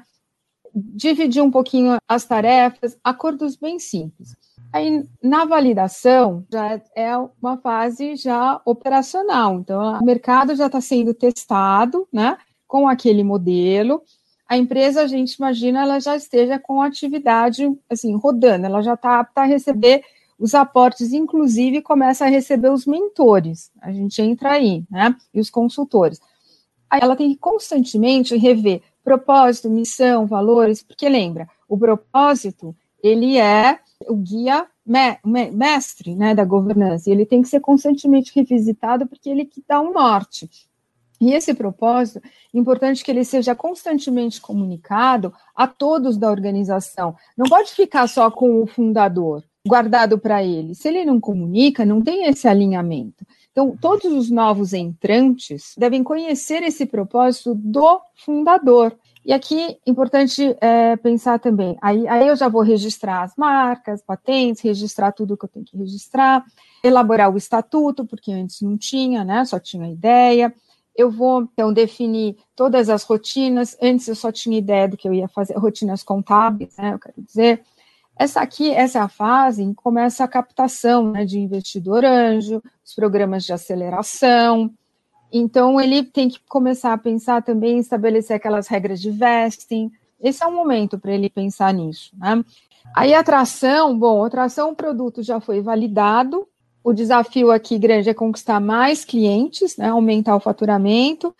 [0.72, 4.36] Dividir um pouquinho as tarefas, acordos bem simples.
[4.72, 9.58] Aí, na validação, já é uma fase já operacional.
[9.58, 14.02] Então, o mercado já está sendo testado, né, com aquele modelo,
[14.48, 19.20] a empresa, a gente imagina, ela já esteja com atividade assim rodando, ela já está
[19.20, 20.02] apta a receber
[20.38, 23.70] os aportes, inclusive começa a receber os mentores.
[23.82, 25.14] A gente entra aí, né?
[25.34, 26.20] E os consultores.
[26.88, 33.78] Aí ela tem que constantemente rever propósito, missão, valores, porque lembra, o propósito ele é
[34.06, 34.66] o guia
[35.52, 39.80] mestre né, da governança, e ele tem que ser constantemente revisitado porque ele que dá
[39.80, 40.48] um norte.
[41.20, 42.22] E esse propósito,
[42.54, 47.16] importante que ele seja constantemente comunicado a todos da organização.
[47.36, 50.74] Não pode ficar só com o fundador, guardado para ele.
[50.74, 53.26] Se ele não comunica, não tem esse alinhamento.
[53.50, 58.96] Então, todos os novos entrantes devem conhecer esse propósito do fundador.
[59.26, 64.62] E aqui, importante é, pensar também, aí, aí eu já vou registrar as marcas, patentes,
[64.62, 66.44] registrar tudo que eu tenho que registrar,
[66.82, 70.54] elaborar o estatuto, porque antes não tinha, né, só tinha ideia,
[70.98, 73.76] eu vou, então, definir todas as rotinas.
[73.80, 76.94] Antes eu só tinha ideia do que eu ia fazer, rotinas contábeis, né?
[76.94, 77.62] Eu quero dizer.
[78.16, 82.60] Essa aqui, essa é a fase em que começa a captação né, de investidor anjo,
[82.84, 84.74] os programas de aceleração.
[85.32, 89.92] Então, ele tem que começar a pensar também estabelecer aquelas regras de vesting.
[90.20, 92.10] Esse é um momento para ele pensar nisso.
[92.18, 92.44] Né?
[92.92, 96.48] Aí, atração, bom, atração, o produto já foi validado,
[96.88, 101.34] o desafio aqui grande é conquistar mais clientes, né, aumentar o faturamento.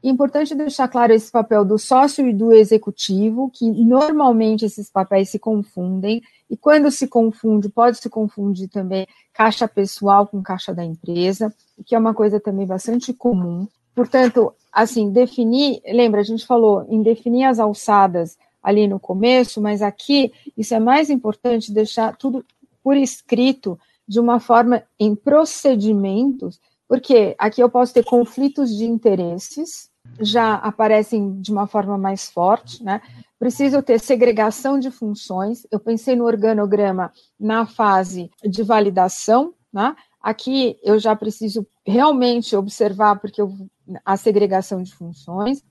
[0.00, 5.40] Importante deixar claro esse papel do sócio e do executivo, que normalmente esses papéis se
[5.40, 11.52] confundem, e quando se confunde, pode se confundir também caixa pessoal com caixa da empresa,
[11.84, 13.66] que é uma coisa também bastante comum.
[13.96, 19.82] Portanto, assim, definir, lembra, a gente falou em definir as alçadas ali no começo, mas
[19.82, 22.44] aqui isso é mais importante deixar tudo
[22.84, 23.76] por escrito
[24.12, 29.88] de uma forma em procedimentos, porque aqui eu posso ter conflitos de interesses,
[30.20, 33.00] já aparecem de uma forma mais forte, né?
[33.38, 35.66] Preciso ter segregação de funções.
[35.70, 39.96] Eu pensei no organograma na fase de validação, né?
[40.20, 43.50] Aqui eu já preciso realmente observar porque eu,
[44.04, 45.64] a segregação de funções.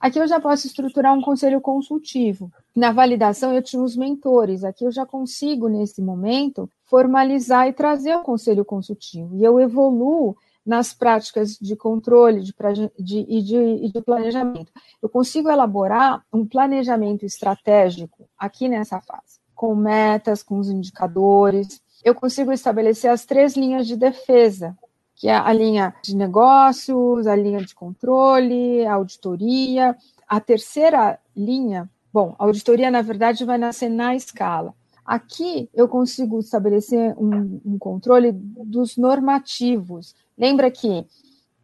[0.00, 2.50] Aqui eu já posso estruturar um conselho consultivo.
[2.74, 4.64] Na validação eu tinha os mentores.
[4.64, 9.36] Aqui eu já consigo nesse momento formalizar e trazer o conselho consultivo.
[9.36, 10.34] E eu evoluo
[10.64, 12.54] nas práticas de controle de,
[12.98, 14.72] de, e, de, de planejamento.
[15.02, 21.80] Eu consigo elaborar um planejamento estratégico aqui nessa fase, com metas, com os indicadores.
[22.02, 24.76] Eu consigo estabelecer as três linhas de defesa,
[25.20, 29.94] que é a linha de negócios, a linha de controle, a auditoria.
[30.26, 34.74] A terceira linha, bom, a auditoria, na verdade, vai nascer na escala.
[35.04, 40.14] Aqui eu consigo estabelecer um, um controle dos normativos.
[40.38, 41.04] Lembra que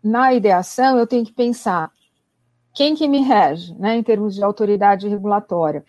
[0.04, 1.90] na ideação eu tenho que pensar
[2.74, 5.82] quem que me rege, né, em termos de autoridade regulatória.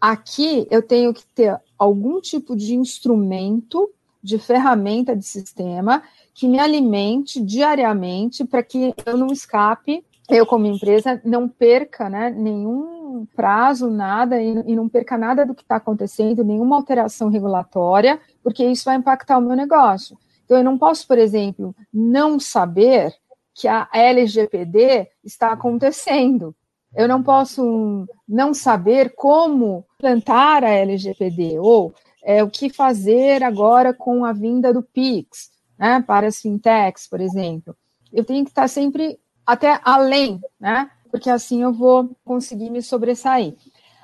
[0.00, 3.90] Aqui eu tenho que ter algum tipo de instrumento,
[4.22, 6.04] de ferramenta de sistema
[6.40, 12.30] que me alimente diariamente para que eu não escape, eu como empresa não perca, né,
[12.30, 18.18] nenhum prazo, nada, e, e não perca nada do que está acontecendo, nenhuma alteração regulatória,
[18.42, 20.16] porque isso vai impactar o meu negócio.
[20.46, 23.12] Então, eu não posso, por exemplo, não saber
[23.54, 26.56] que a LGPD está acontecendo.
[26.96, 31.92] Eu não posso não saber como plantar a LGPD, ou
[32.24, 35.50] é, o que fazer agora com a vinda do PIX,
[35.80, 37.74] né, para as fintechs, por exemplo.
[38.12, 43.56] Eu tenho que estar sempre até além, né, porque assim eu vou conseguir me sobressair.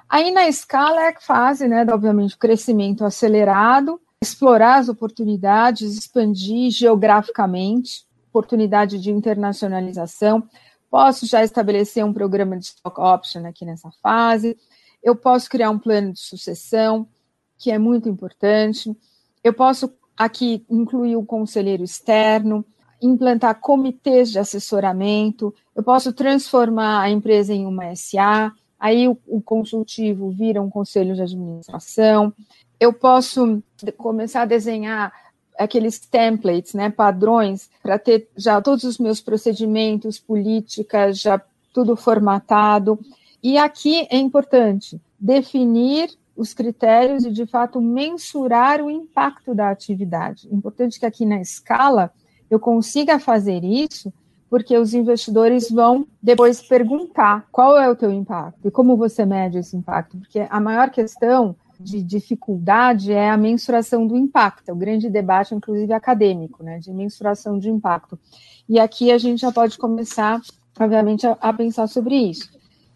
[0.08, 6.70] Aí na escala é a fase, né, obviamente, o crescimento acelerado, explorar as oportunidades, expandir
[6.70, 10.48] geograficamente, oportunidade de internacionalização.
[10.90, 14.56] Posso já estabelecer um programa de stock option aqui nessa fase.
[15.02, 17.06] Eu posso criar um plano de sucessão,
[17.58, 18.96] que é muito importante.
[19.44, 22.64] Eu posso aqui incluir o conselheiro externo,
[23.00, 29.40] implantar comitês de assessoramento, eu posso transformar a empresa em uma SA, aí o, o,
[29.40, 32.32] consultivo vira um conselho de administração,
[32.80, 33.62] eu posso
[33.96, 35.12] começar a desenhar
[35.58, 41.40] aqueles templates, né, padrões, para ter já todos os meus procedimentos, políticas, já
[41.72, 42.98] tudo formatado.
[43.42, 50.48] E aqui é importante definir os critérios e, de fato, mensurar o impacto da atividade.
[50.52, 52.12] Importante que aqui na escala
[52.50, 54.12] eu consiga fazer isso,
[54.48, 59.58] porque os investidores vão depois perguntar qual é o teu impacto e como você mede
[59.58, 64.76] esse impacto, porque a maior questão de dificuldade é a mensuração do impacto, é o
[64.76, 68.18] grande debate, inclusive acadêmico, né, de mensuração de impacto.
[68.68, 70.40] E aqui a gente já pode começar,
[70.78, 72.48] obviamente, a pensar sobre isso.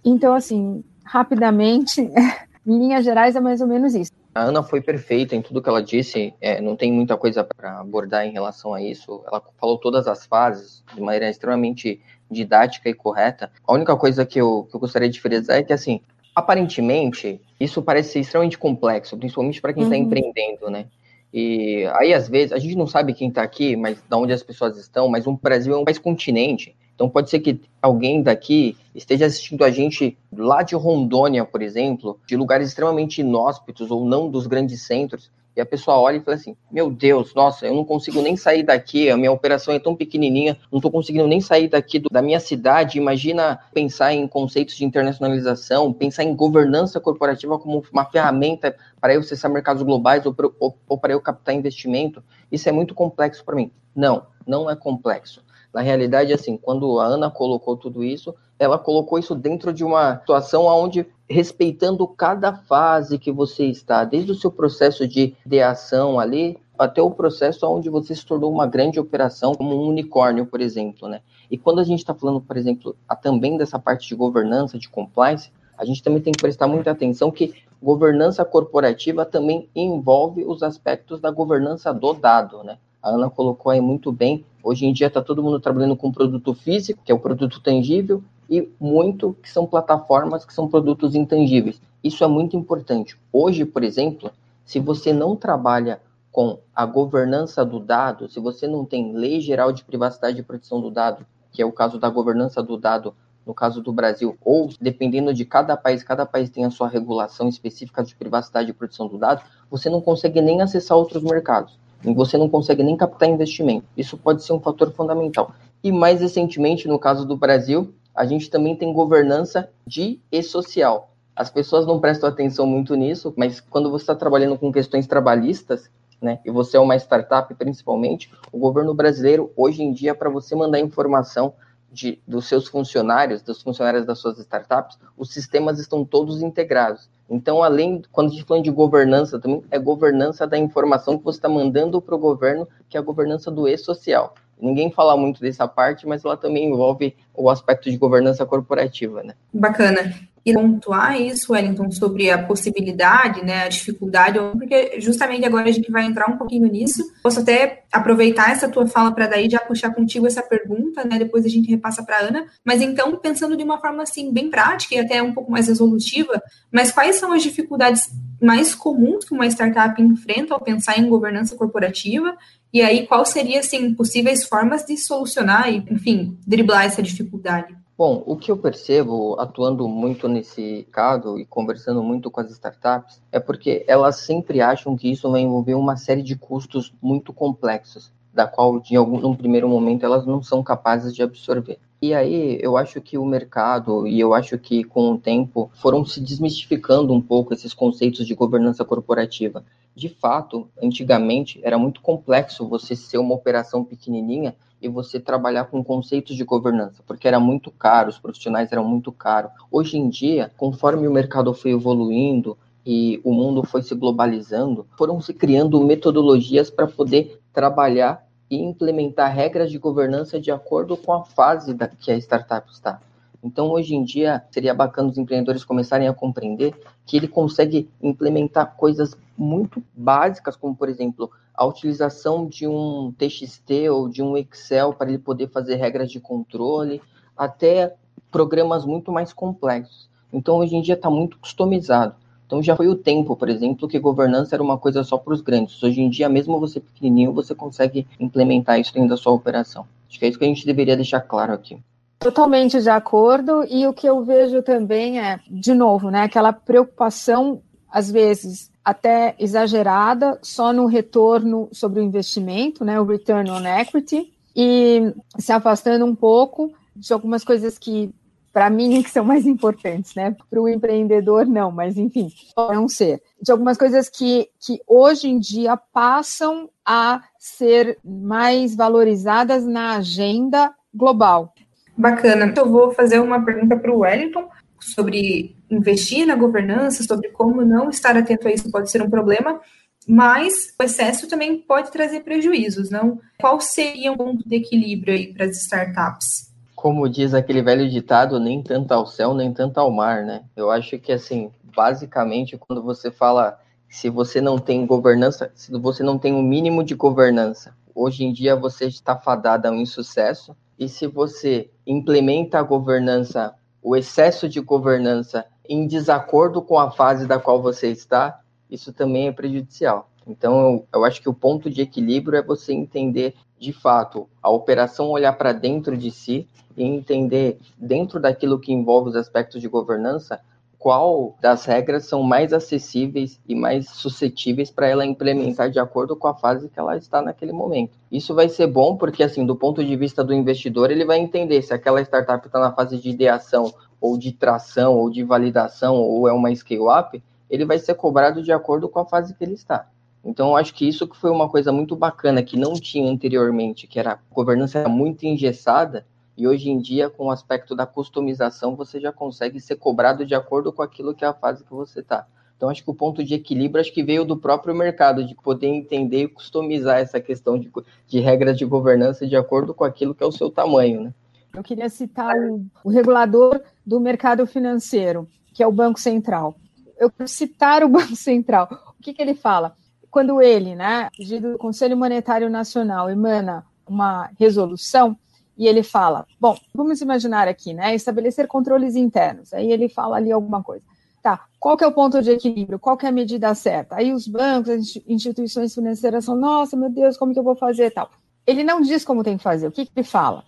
[0.04, 2.08] Então, assim, rapidamente,
[2.66, 4.10] em linhas gerais, é mais ou menos isso.
[4.34, 7.80] A Ana foi perfeita em tudo que ela disse, é, não tem muita coisa para
[7.80, 9.22] abordar em relação a isso.
[9.26, 13.50] Ela falou todas as fases de maneira extremamente didática e correta.
[13.66, 16.00] A única coisa que eu, que eu gostaria de frisar é que, assim,
[16.34, 20.02] aparentemente, isso parece ser extremamente complexo, principalmente para quem está uhum.
[20.02, 20.86] empreendendo, né?
[21.32, 24.42] E aí, às vezes, a gente não sabe quem está aqui, mas de onde as
[24.42, 26.76] pessoas estão, mas o Brasil é um país continente.
[27.00, 32.20] Então pode ser que alguém daqui esteja assistindo a gente lá de Rondônia, por exemplo,
[32.26, 36.34] de lugares extremamente inóspitos ou não dos grandes centros, e a pessoa olha e fala
[36.36, 39.96] assim: Meu Deus, nossa, eu não consigo nem sair daqui, a minha operação é tão
[39.96, 42.98] pequenininha, não estou conseguindo nem sair daqui do, da minha cidade.
[42.98, 49.20] Imagina pensar em conceitos de internacionalização, pensar em governança corporativa como uma ferramenta para eu
[49.20, 52.22] acessar mercados globais ou, ou, ou para eu captar investimento.
[52.52, 53.70] Isso é muito complexo para mim.
[53.96, 55.42] Não, não é complexo.
[55.72, 60.18] Na realidade, assim, quando a Ana colocou tudo isso, ela colocou isso dentro de uma
[60.18, 66.58] situação onde, respeitando cada fase que você está, desde o seu processo de ideação ali,
[66.78, 71.08] até o processo onde você se tornou uma grande operação, como um unicórnio, por exemplo,
[71.08, 71.20] né?
[71.50, 75.52] E quando a gente está falando, por exemplo, também dessa parte de governança, de compliance,
[75.76, 81.20] a gente também tem que prestar muita atenção que governança corporativa também envolve os aspectos
[81.20, 82.78] da governança do dado, né?
[83.02, 84.44] A Ana colocou aí muito bem.
[84.62, 88.22] Hoje em dia está todo mundo trabalhando com produto físico, que é o produto tangível,
[88.48, 91.80] e muito que são plataformas que são produtos intangíveis.
[92.04, 93.16] Isso é muito importante.
[93.32, 94.30] Hoje, por exemplo,
[94.66, 99.72] se você não trabalha com a governança do dado, se você não tem lei geral
[99.72, 103.14] de privacidade e proteção do dado, que é o caso da governança do dado
[103.46, 107.48] no caso do Brasil, ou dependendo de cada país, cada país tem a sua regulação
[107.48, 112.36] específica de privacidade e proteção do dado, você não consegue nem acessar outros mercados você
[112.36, 113.86] não consegue nem captar investimento.
[113.96, 115.52] Isso pode ser um fator fundamental.
[115.82, 121.10] E mais recentemente, no caso do Brasil, a gente também tem governança de e social.
[121.34, 125.90] As pessoas não prestam atenção muito nisso, mas quando você está trabalhando com questões trabalhistas,
[126.20, 130.54] né, e você é uma startup principalmente, o governo brasileiro, hoje em dia, para você
[130.54, 131.54] mandar informação
[131.90, 137.08] de, dos seus funcionários, dos funcionários das suas startups, os sistemas estão todos integrados.
[137.28, 141.38] Então, além, quando a gente fala de governança, também é governança da informação que você
[141.38, 144.34] está mandando para o governo, que é a governança do e-social.
[144.60, 149.34] Ninguém fala muito dessa parte, mas ela também envolve o aspecto de governança corporativa, né?
[149.52, 155.72] Bacana e pontuar isso, Wellington, sobre a possibilidade, né, a dificuldade, porque justamente agora a
[155.72, 157.04] gente vai entrar um pouquinho nisso.
[157.22, 161.44] Posso até aproveitar essa tua fala para daí já puxar contigo essa pergunta, né, depois
[161.44, 162.46] a gente repassa para Ana.
[162.64, 166.42] Mas então, pensando de uma forma assim bem prática e até um pouco mais resolutiva,
[166.72, 171.54] mas quais são as dificuldades mais comuns que uma startup enfrenta ao pensar em governança
[171.54, 172.34] corporativa?
[172.72, 177.76] E aí, quais seriam, assim, possíveis formas de solucionar e, enfim, driblar essa dificuldade?
[177.98, 183.20] Bom, o que eu percebo atuando muito nesse caso e conversando muito com as startups
[183.30, 188.10] é porque elas sempre acham que isso vai envolver uma série de custos muito complexos,
[188.32, 191.78] da qual, de algum num primeiro momento, elas não são capazes de absorver.
[192.00, 196.02] E aí eu acho que o mercado e eu acho que com o tempo foram
[196.02, 199.62] se desmistificando um pouco esses conceitos de governança corporativa.
[200.00, 205.84] De fato, antigamente era muito complexo você ser uma operação pequenininha e você trabalhar com
[205.84, 209.52] conceitos de governança, porque era muito caro, os profissionais eram muito caros.
[209.70, 215.20] Hoje em dia, conforme o mercado foi evoluindo e o mundo foi se globalizando, foram
[215.20, 221.24] se criando metodologias para poder trabalhar e implementar regras de governança de acordo com a
[221.26, 223.02] fase da que a startup está.
[223.42, 226.74] Então, hoje em dia, seria bacana os empreendedores começarem a compreender
[227.06, 233.88] que ele consegue implementar coisas muito básicas, como, por exemplo, a utilização de um TXT
[233.90, 237.00] ou de um Excel para ele poder fazer regras de controle,
[237.36, 237.94] até
[238.30, 240.08] programas muito mais complexos.
[240.32, 242.14] Então, hoje em dia está muito customizado.
[242.46, 245.40] Então, já foi o tempo, por exemplo, que governança era uma coisa só para os
[245.40, 245.82] grandes.
[245.82, 249.86] Hoje em dia, mesmo você pequenininho, você consegue implementar isso dentro da sua operação.
[250.08, 251.78] Acho que é isso que a gente deveria deixar claro aqui.
[252.20, 253.64] Totalmente de acordo.
[253.68, 259.34] E o que eu vejo também é, de novo, né, aquela preocupação às vezes até
[259.38, 266.04] exagerada, só no retorno sobre o investimento, né, o return on equity, e se afastando
[266.04, 268.14] um pouco de algumas coisas que
[268.52, 270.36] para mim que são mais importantes, né?
[270.50, 273.22] Para o empreendedor não, mas enfim, não ser.
[273.40, 280.74] De algumas coisas que, que hoje em dia passam a ser mais valorizadas na agenda
[280.92, 281.54] global.
[282.00, 282.52] Bacana.
[282.56, 284.48] Eu vou fazer uma pergunta para o Wellington
[284.80, 289.60] sobre investir na governança, sobre como não estar atento a isso pode ser um problema,
[290.08, 293.20] mas o excesso também pode trazer prejuízos, não?
[293.38, 296.50] Qual seria um ponto de equilíbrio aí para as startups?
[296.74, 300.44] Como diz aquele velho ditado, nem tanto ao céu, nem tanto ao mar, né?
[300.56, 306.02] Eu acho que, assim, basicamente, quando você fala se você não tem governança, se você
[306.02, 309.80] não tem o um mínimo de governança, hoje em dia você está fadada a um
[309.80, 316.90] insucesso, e se você implementa a governança, o excesso de governança em desacordo com a
[316.90, 320.10] fase da qual você está, isso também é prejudicial.
[320.26, 324.48] Então, eu, eu acho que o ponto de equilíbrio é você entender, de fato, a
[324.48, 329.68] operação olhar para dentro de si e entender, dentro daquilo que envolve os aspectos de
[329.68, 330.40] governança,
[330.80, 336.26] qual das regras são mais acessíveis e mais suscetíveis para ela implementar de acordo com
[336.26, 337.98] a fase que ela está naquele momento.
[338.10, 341.60] Isso vai ser bom porque, assim, do ponto de vista do investidor, ele vai entender
[341.60, 343.70] se aquela startup está na fase de ideação
[344.00, 348.50] ou de tração ou de validação ou é uma scale-up, ele vai ser cobrado de
[348.50, 349.86] acordo com a fase que ele está.
[350.24, 353.86] Então, eu acho que isso que foi uma coisa muito bacana que não tinha anteriormente,
[353.86, 356.06] que era a governança muito engessada,
[356.40, 360.34] e hoje em dia, com o aspecto da customização, você já consegue ser cobrado de
[360.34, 362.26] acordo com aquilo que é a fase que você está.
[362.56, 365.66] Então, acho que o ponto de equilíbrio acho que veio do próprio mercado, de poder
[365.66, 367.70] entender e customizar essa questão de,
[368.08, 371.02] de regras de governança de acordo com aquilo que é o seu tamanho.
[371.04, 371.14] Né?
[371.52, 376.56] Eu queria citar o, o regulador do mercado financeiro, que é o Banco Central.
[376.98, 378.94] Eu quero citar o Banco Central.
[378.98, 379.76] O que, que ele fala?
[380.10, 381.08] Quando ele, né,
[381.40, 385.16] do Conselho Monetário Nacional, emana uma resolução,
[385.56, 387.94] e ele fala: bom, vamos imaginar aqui, né?
[387.94, 389.52] Estabelecer controles internos.
[389.52, 390.84] Aí ele fala ali alguma coisa.
[391.22, 392.78] Tá, qual que é o ponto de equilíbrio?
[392.78, 393.96] Qual que é a medida certa?
[393.96, 397.90] Aí os bancos, as instituições financeiras são, nossa, meu Deus, como que eu vou fazer
[397.90, 398.10] tal?
[398.46, 399.68] Ele não diz como tem que fazer.
[399.68, 400.42] O que, que ele fala?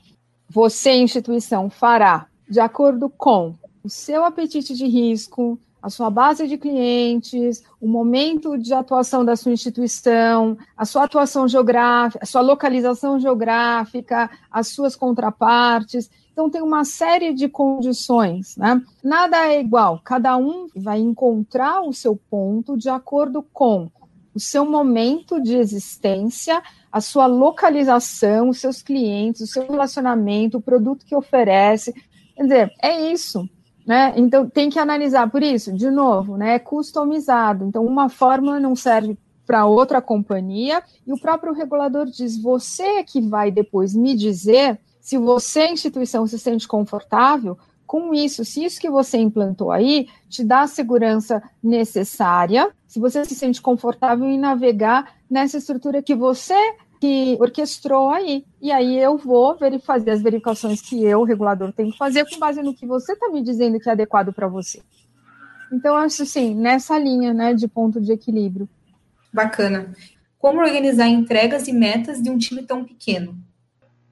[0.49, 6.57] Você, instituição, fará de acordo com o seu apetite de risco, a sua base de
[6.57, 13.19] clientes, o momento de atuação da sua instituição, a sua atuação geográfica, a sua localização
[13.19, 16.09] geográfica, as suas contrapartes.
[16.33, 18.81] Então, tem uma série de condições, né?
[19.03, 23.91] Nada é igual, cada um vai encontrar o seu ponto de acordo com
[24.35, 30.63] o seu momento de existência, a sua localização, os seus clientes, o seu relacionamento, o
[30.63, 31.93] produto que oferece.
[32.35, 33.47] Quer dizer, é isso.
[33.93, 34.15] Né?
[34.17, 36.55] Então tem que analisar por isso, de novo, né?
[36.55, 37.67] É customizado.
[37.67, 43.03] Então, uma fórmula não serve para outra companhia, e o próprio regulador diz: você é
[43.03, 48.81] que vai depois me dizer se você, instituição, se sente confortável com isso, se isso
[48.81, 54.39] que você implantou aí te dá a segurança necessária, se você se sente confortável em
[54.39, 56.57] navegar nessa estrutura que você
[57.03, 58.45] que orquestrou aí.
[58.61, 62.39] E aí eu vou fazer as verificações que eu, o regulador, tenho que fazer com
[62.39, 64.81] base no que você está me dizendo que é adequado para você.
[65.73, 68.69] Então, acho assim, nessa linha né, de ponto de equilíbrio.
[69.33, 69.93] Bacana.
[70.39, 73.37] Como organizar entregas e metas de um time tão pequeno?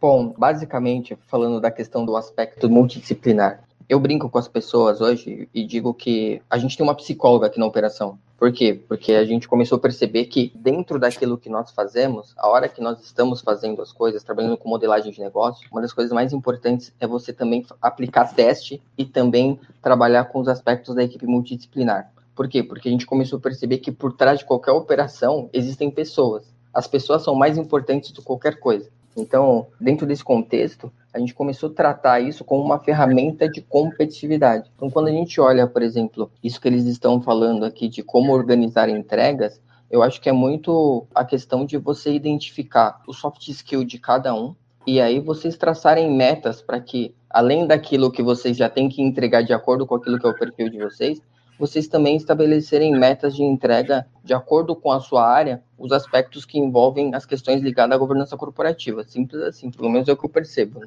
[0.01, 5.65] Bom, basicamente, falando da questão do aspecto multidisciplinar, eu brinco com as pessoas hoje e
[5.65, 8.17] digo que a gente tem uma psicóloga aqui na operação.
[8.39, 8.81] Por quê?
[8.87, 12.81] Porque a gente começou a perceber que dentro daquilo que nós fazemos, a hora que
[12.81, 16.95] nós estamos fazendo as coisas, trabalhando com modelagem de negócio, uma das coisas mais importantes
[17.01, 22.13] é você também aplicar teste e também trabalhar com os aspectos da equipe multidisciplinar.
[22.33, 22.63] Por quê?
[22.63, 26.45] Porque a gente começou a perceber que por trás de qualquer operação existem pessoas.
[26.73, 28.89] As pessoas são mais importantes do que qualquer coisa.
[29.17, 34.71] Então, dentro desse contexto, a gente começou a tratar isso como uma ferramenta de competitividade.
[34.77, 38.33] Então, quando a gente olha, por exemplo, isso que eles estão falando aqui de como
[38.33, 43.85] organizar entregas, eu acho que é muito a questão de você identificar o soft skill
[43.85, 44.55] de cada um
[44.87, 49.43] e aí vocês traçarem metas para que, além daquilo que vocês já têm que entregar
[49.43, 51.21] de acordo com aquilo que é o perfil de vocês,
[51.61, 56.59] vocês também estabelecerem metas de entrega de acordo com a sua área, os aspectos que
[56.59, 59.05] envolvem as questões ligadas à governança corporativa.
[59.05, 60.81] Simples assim, pelo menos é o que eu percebo.
[60.81, 60.87] Né?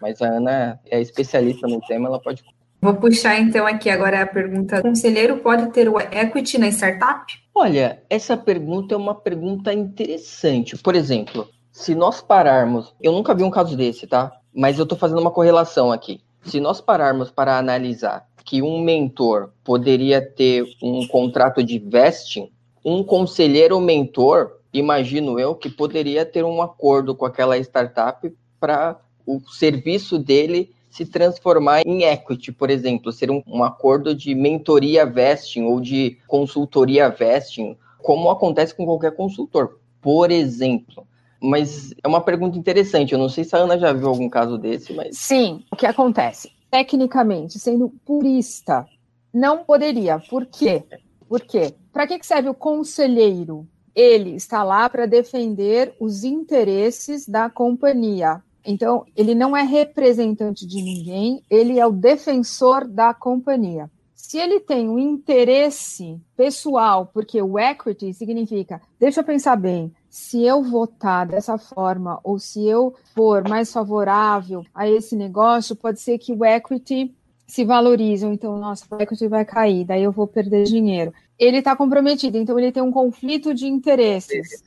[0.00, 2.42] Mas a Ana é especialista no tema, ela pode.
[2.80, 7.26] Vou puxar então aqui agora a pergunta: o conselheiro pode ter o equity na startup?
[7.54, 10.76] Olha, essa pergunta é uma pergunta interessante.
[10.78, 14.32] Por exemplo, se nós pararmos, eu nunca vi um caso desse, tá?
[14.54, 16.22] Mas eu estou fazendo uma correlação aqui.
[16.44, 22.50] Se nós pararmos para analisar que um mentor poderia ter um contrato de vesting,
[22.84, 28.30] um conselheiro mentor, imagino eu, que poderia ter um acordo com aquela startup
[28.60, 34.32] para o serviço dele se transformar em equity, por exemplo, ser um, um, acordo de
[34.34, 41.04] mentoria vesting ou de consultoria vesting, como acontece com qualquer consultor, por exemplo.
[41.42, 43.12] Mas é uma pergunta interessante.
[43.12, 45.18] Eu não sei se a Ana já viu algum caso desse, mas.
[45.18, 46.53] Sim, o que acontece?
[46.74, 48.84] Tecnicamente, sendo purista,
[49.32, 50.18] não poderia.
[50.18, 50.82] Por quê?
[51.28, 51.72] Por quê?
[51.92, 53.64] Para que serve o conselheiro?
[53.94, 58.42] Ele está lá para defender os interesses da companhia.
[58.66, 63.88] Então, ele não é representante de ninguém, ele é o defensor da companhia.
[64.26, 70.42] Se ele tem um interesse pessoal, porque o equity significa, deixa eu pensar bem, se
[70.42, 76.16] eu votar dessa forma ou se eu for mais favorável a esse negócio, pode ser
[76.16, 77.14] que o equity
[77.46, 81.12] se valorize, então, nossa, o equity vai cair, daí eu vou perder dinheiro.
[81.38, 84.64] Ele está comprometido, então ele tem um conflito de interesses.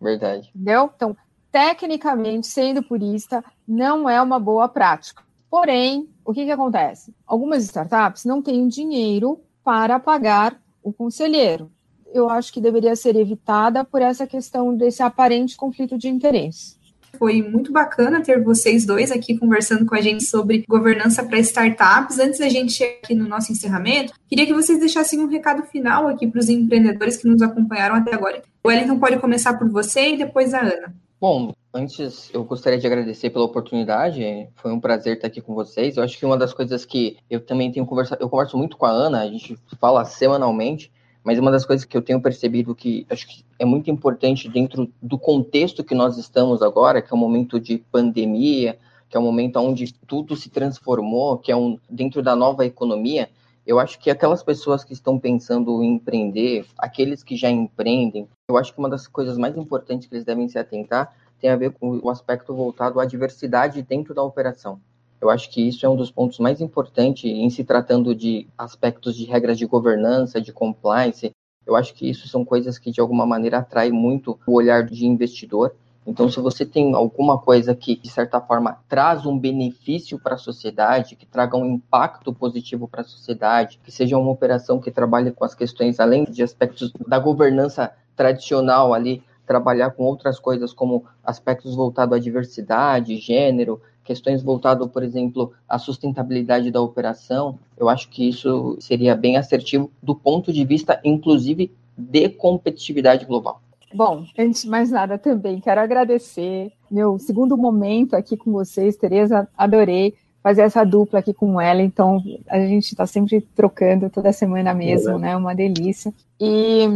[0.00, 0.50] Verdade.
[0.52, 0.90] Entendeu?
[0.96, 1.16] Então,
[1.52, 5.22] tecnicamente, sendo purista, não é uma boa prática.
[5.50, 7.14] Porém, o que, que acontece?
[7.26, 11.70] Algumas startups não têm dinheiro para pagar o conselheiro.
[12.12, 16.78] Eu acho que deveria ser evitada por essa questão desse aparente conflito de interesse.
[17.18, 22.18] Foi muito bacana ter vocês dois aqui conversando com a gente sobre governança para startups.
[22.18, 26.06] Antes da gente chegar aqui no nosso encerramento, queria que vocês deixassem um recado final
[26.06, 28.42] aqui para os empreendedores que nos acompanharam até agora.
[28.62, 30.94] O Wellington pode começar por você e depois a Ana.
[31.20, 34.48] Bom, antes eu gostaria de agradecer pela oportunidade.
[34.54, 35.96] Foi um prazer estar aqui com vocês.
[35.96, 38.86] Eu acho que uma das coisas que eu também tenho conversado, eu converso muito com
[38.86, 40.92] a Ana, a gente fala semanalmente,
[41.24, 44.88] mas uma das coisas que eu tenho percebido que acho que é muito importante dentro
[45.02, 49.24] do contexto que nós estamos agora, que é um momento de pandemia, que é um
[49.24, 53.28] momento onde tudo se transformou, que é um dentro da nova economia,
[53.68, 58.56] eu acho que aquelas pessoas que estão pensando em empreender, aqueles que já empreendem, eu
[58.56, 61.72] acho que uma das coisas mais importantes que eles devem se atentar tem a ver
[61.72, 64.80] com o aspecto voltado à diversidade dentro da operação.
[65.20, 69.14] Eu acho que isso é um dos pontos mais importantes em se tratando de aspectos
[69.14, 71.30] de regras de governança, de compliance.
[71.66, 75.04] Eu acho que isso são coisas que de alguma maneira atraem muito o olhar de
[75.04, 75.74] investidor
[76.08, 80.38] então, se você tem alguma coisa que, de certa forma, traz um benefício para a
[80.38, 85.30] sociedade, que traga um impacto positivo para a sociedade, que seja uma operação que trabalhe
[85.32, 91.04] com as questões, além de aspectos da governança tradicional ali, trabalhar com outras coisas como
[91.22, 98.08] aspectos voltados à diversidade, gênero, questões voltadas, por exemplo, à sustentabilidade da operação, eu acho
[98.08, 103.60] que isso seria bem assertivo do ponto de vista, inclusive, de competitividade global.
[103.94, 109.48] Bom, antes de mais nada também quero agradecer meu segundo momento aqui com vocês, Tereza,
[109.56, 114.72] adorei fazer essa dupla aqui com ela, então a gente está sempre trocando toda semana
[114.72, 115.18] mesmo, é.
[115.18, 115.36] né?
[115.36, 116.12] Uma delícia.
[116.40, 116.86] E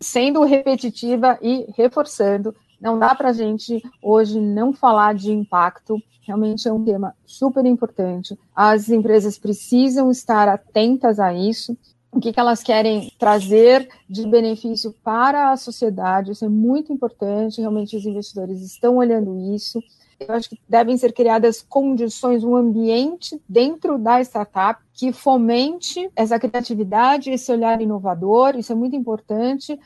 [0.00, 6.00] sendo repetitiva e reforçando, não dá para a gente hoje não falar de impacto.
[6.26, 8.38] Realmente é um tema super importante.
[8.54, 11.76] As empresas precisam estar atentas a isso
[12.12, 16.32] o que, que elas querem trazer de benefício para a sociedade.
[16.32, 19.82] Isso é muito importante, realmente os investidores estão olhando isso.
[20.20, 26.38] Eu acho que devem ser criadas condições, um ambiente dentro da startup que fomente essa
[26.38, 29.80] criatividade, esse olhar inovador, isso é muito importante,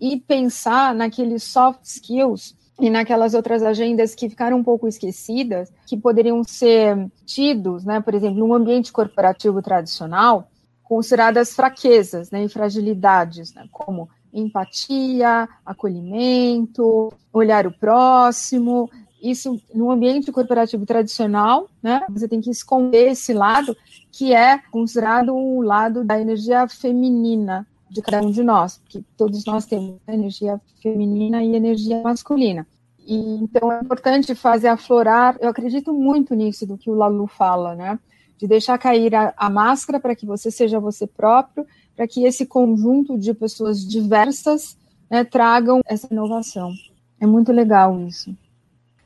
[0.00, 5.96] e pensar naqueles soft skills e naquelas outras agendas que ficaram um pouco esquecidas, que
[5.96, 10.48] poderiam ser tidos, né, por exemplo, num ambiente corporativo tradicional,
[10.92, 18.90] consideradas fraquezas né, e fragilidades, né, como empatia, acolhimento, olhar o próximo.
[19.22, 23.74] Isso, no ambiente corporativo tradicional, né, você tem que esconder esse lado,
[24.10, 29.46] que é considerado o lado da energia feminina de cada um de nós, porque todos
[29.46, 32.66] nós temos energia feminina e energia masculina.
[32.98, 37.74] E, então é importante fazer aflorar, eu acredito muito nisso do que o Lalu fala,
[37.74, 37.98] né?
[38.38, 42.46] De deixar cair a, a máscara para que você seja você próprio, para que esse
[42.46, 44.76] conjunto de pessoas diversas
[45.10, 46.72] né, tragam essa inovação.
[47.20, 48.34] É muito legal isso.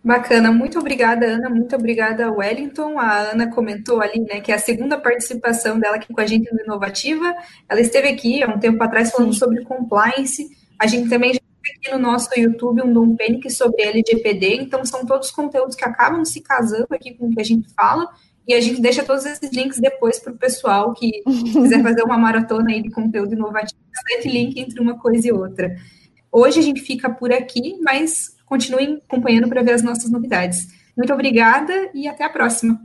[0.07, 2.97] Bacana, muito obrigada, Ana, muito obrigada, Wellington.
[2.97, 6.49] A Ana comentou ali, né, que é a segunda participação dela aqui com a gente
[6.55, 7.35] no Inovativa.
[7.69, 9.41] Ela esteve aqui há um tempo atrás falando Sim.
[9.41, 10.49] sobre compliance.
[10.79, 14.85] A gente também já tem aqui no nosso YouTube um Dom Penick sobre LGPD, então
[14.85, 18.09] são todos conteúdos que acabam se casando aqui com o que a gente fala.
[18.47, 21.23] E a gente deixa todos esses links depois para o pessoal que
[21.53, 25.75] quiser fazer uma maratona aí de conteúdo inovativo, Sete link entre uma coisa e outra.
[26.31, 30.69] Hoje a gente fica por aqui, mas continuem acompanhando para ver as nossas novidades.
[30.97, 32.81] Muito obrigada e até a próxima.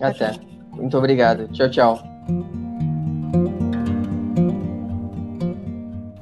[0.00, 0.38] Até.
[0.72, 1.48] Muito obrigado.
[1.48, 1.98] Tchau, tchau.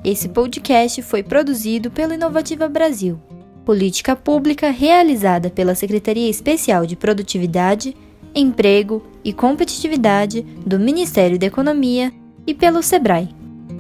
[0.05, 3.21] Esse podcast foi produzido pelo Inovativa Brasil,
[3.65, 7.95] política pública realizada pela Secretaria Especial de Produtividade
[8.35, 12.13] Emprego e Competitividade do Ministério da Economia
[12.47, 13.29] e pelo SEBRAE,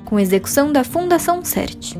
[0.04, 1.96] com execução da Fundação CERT.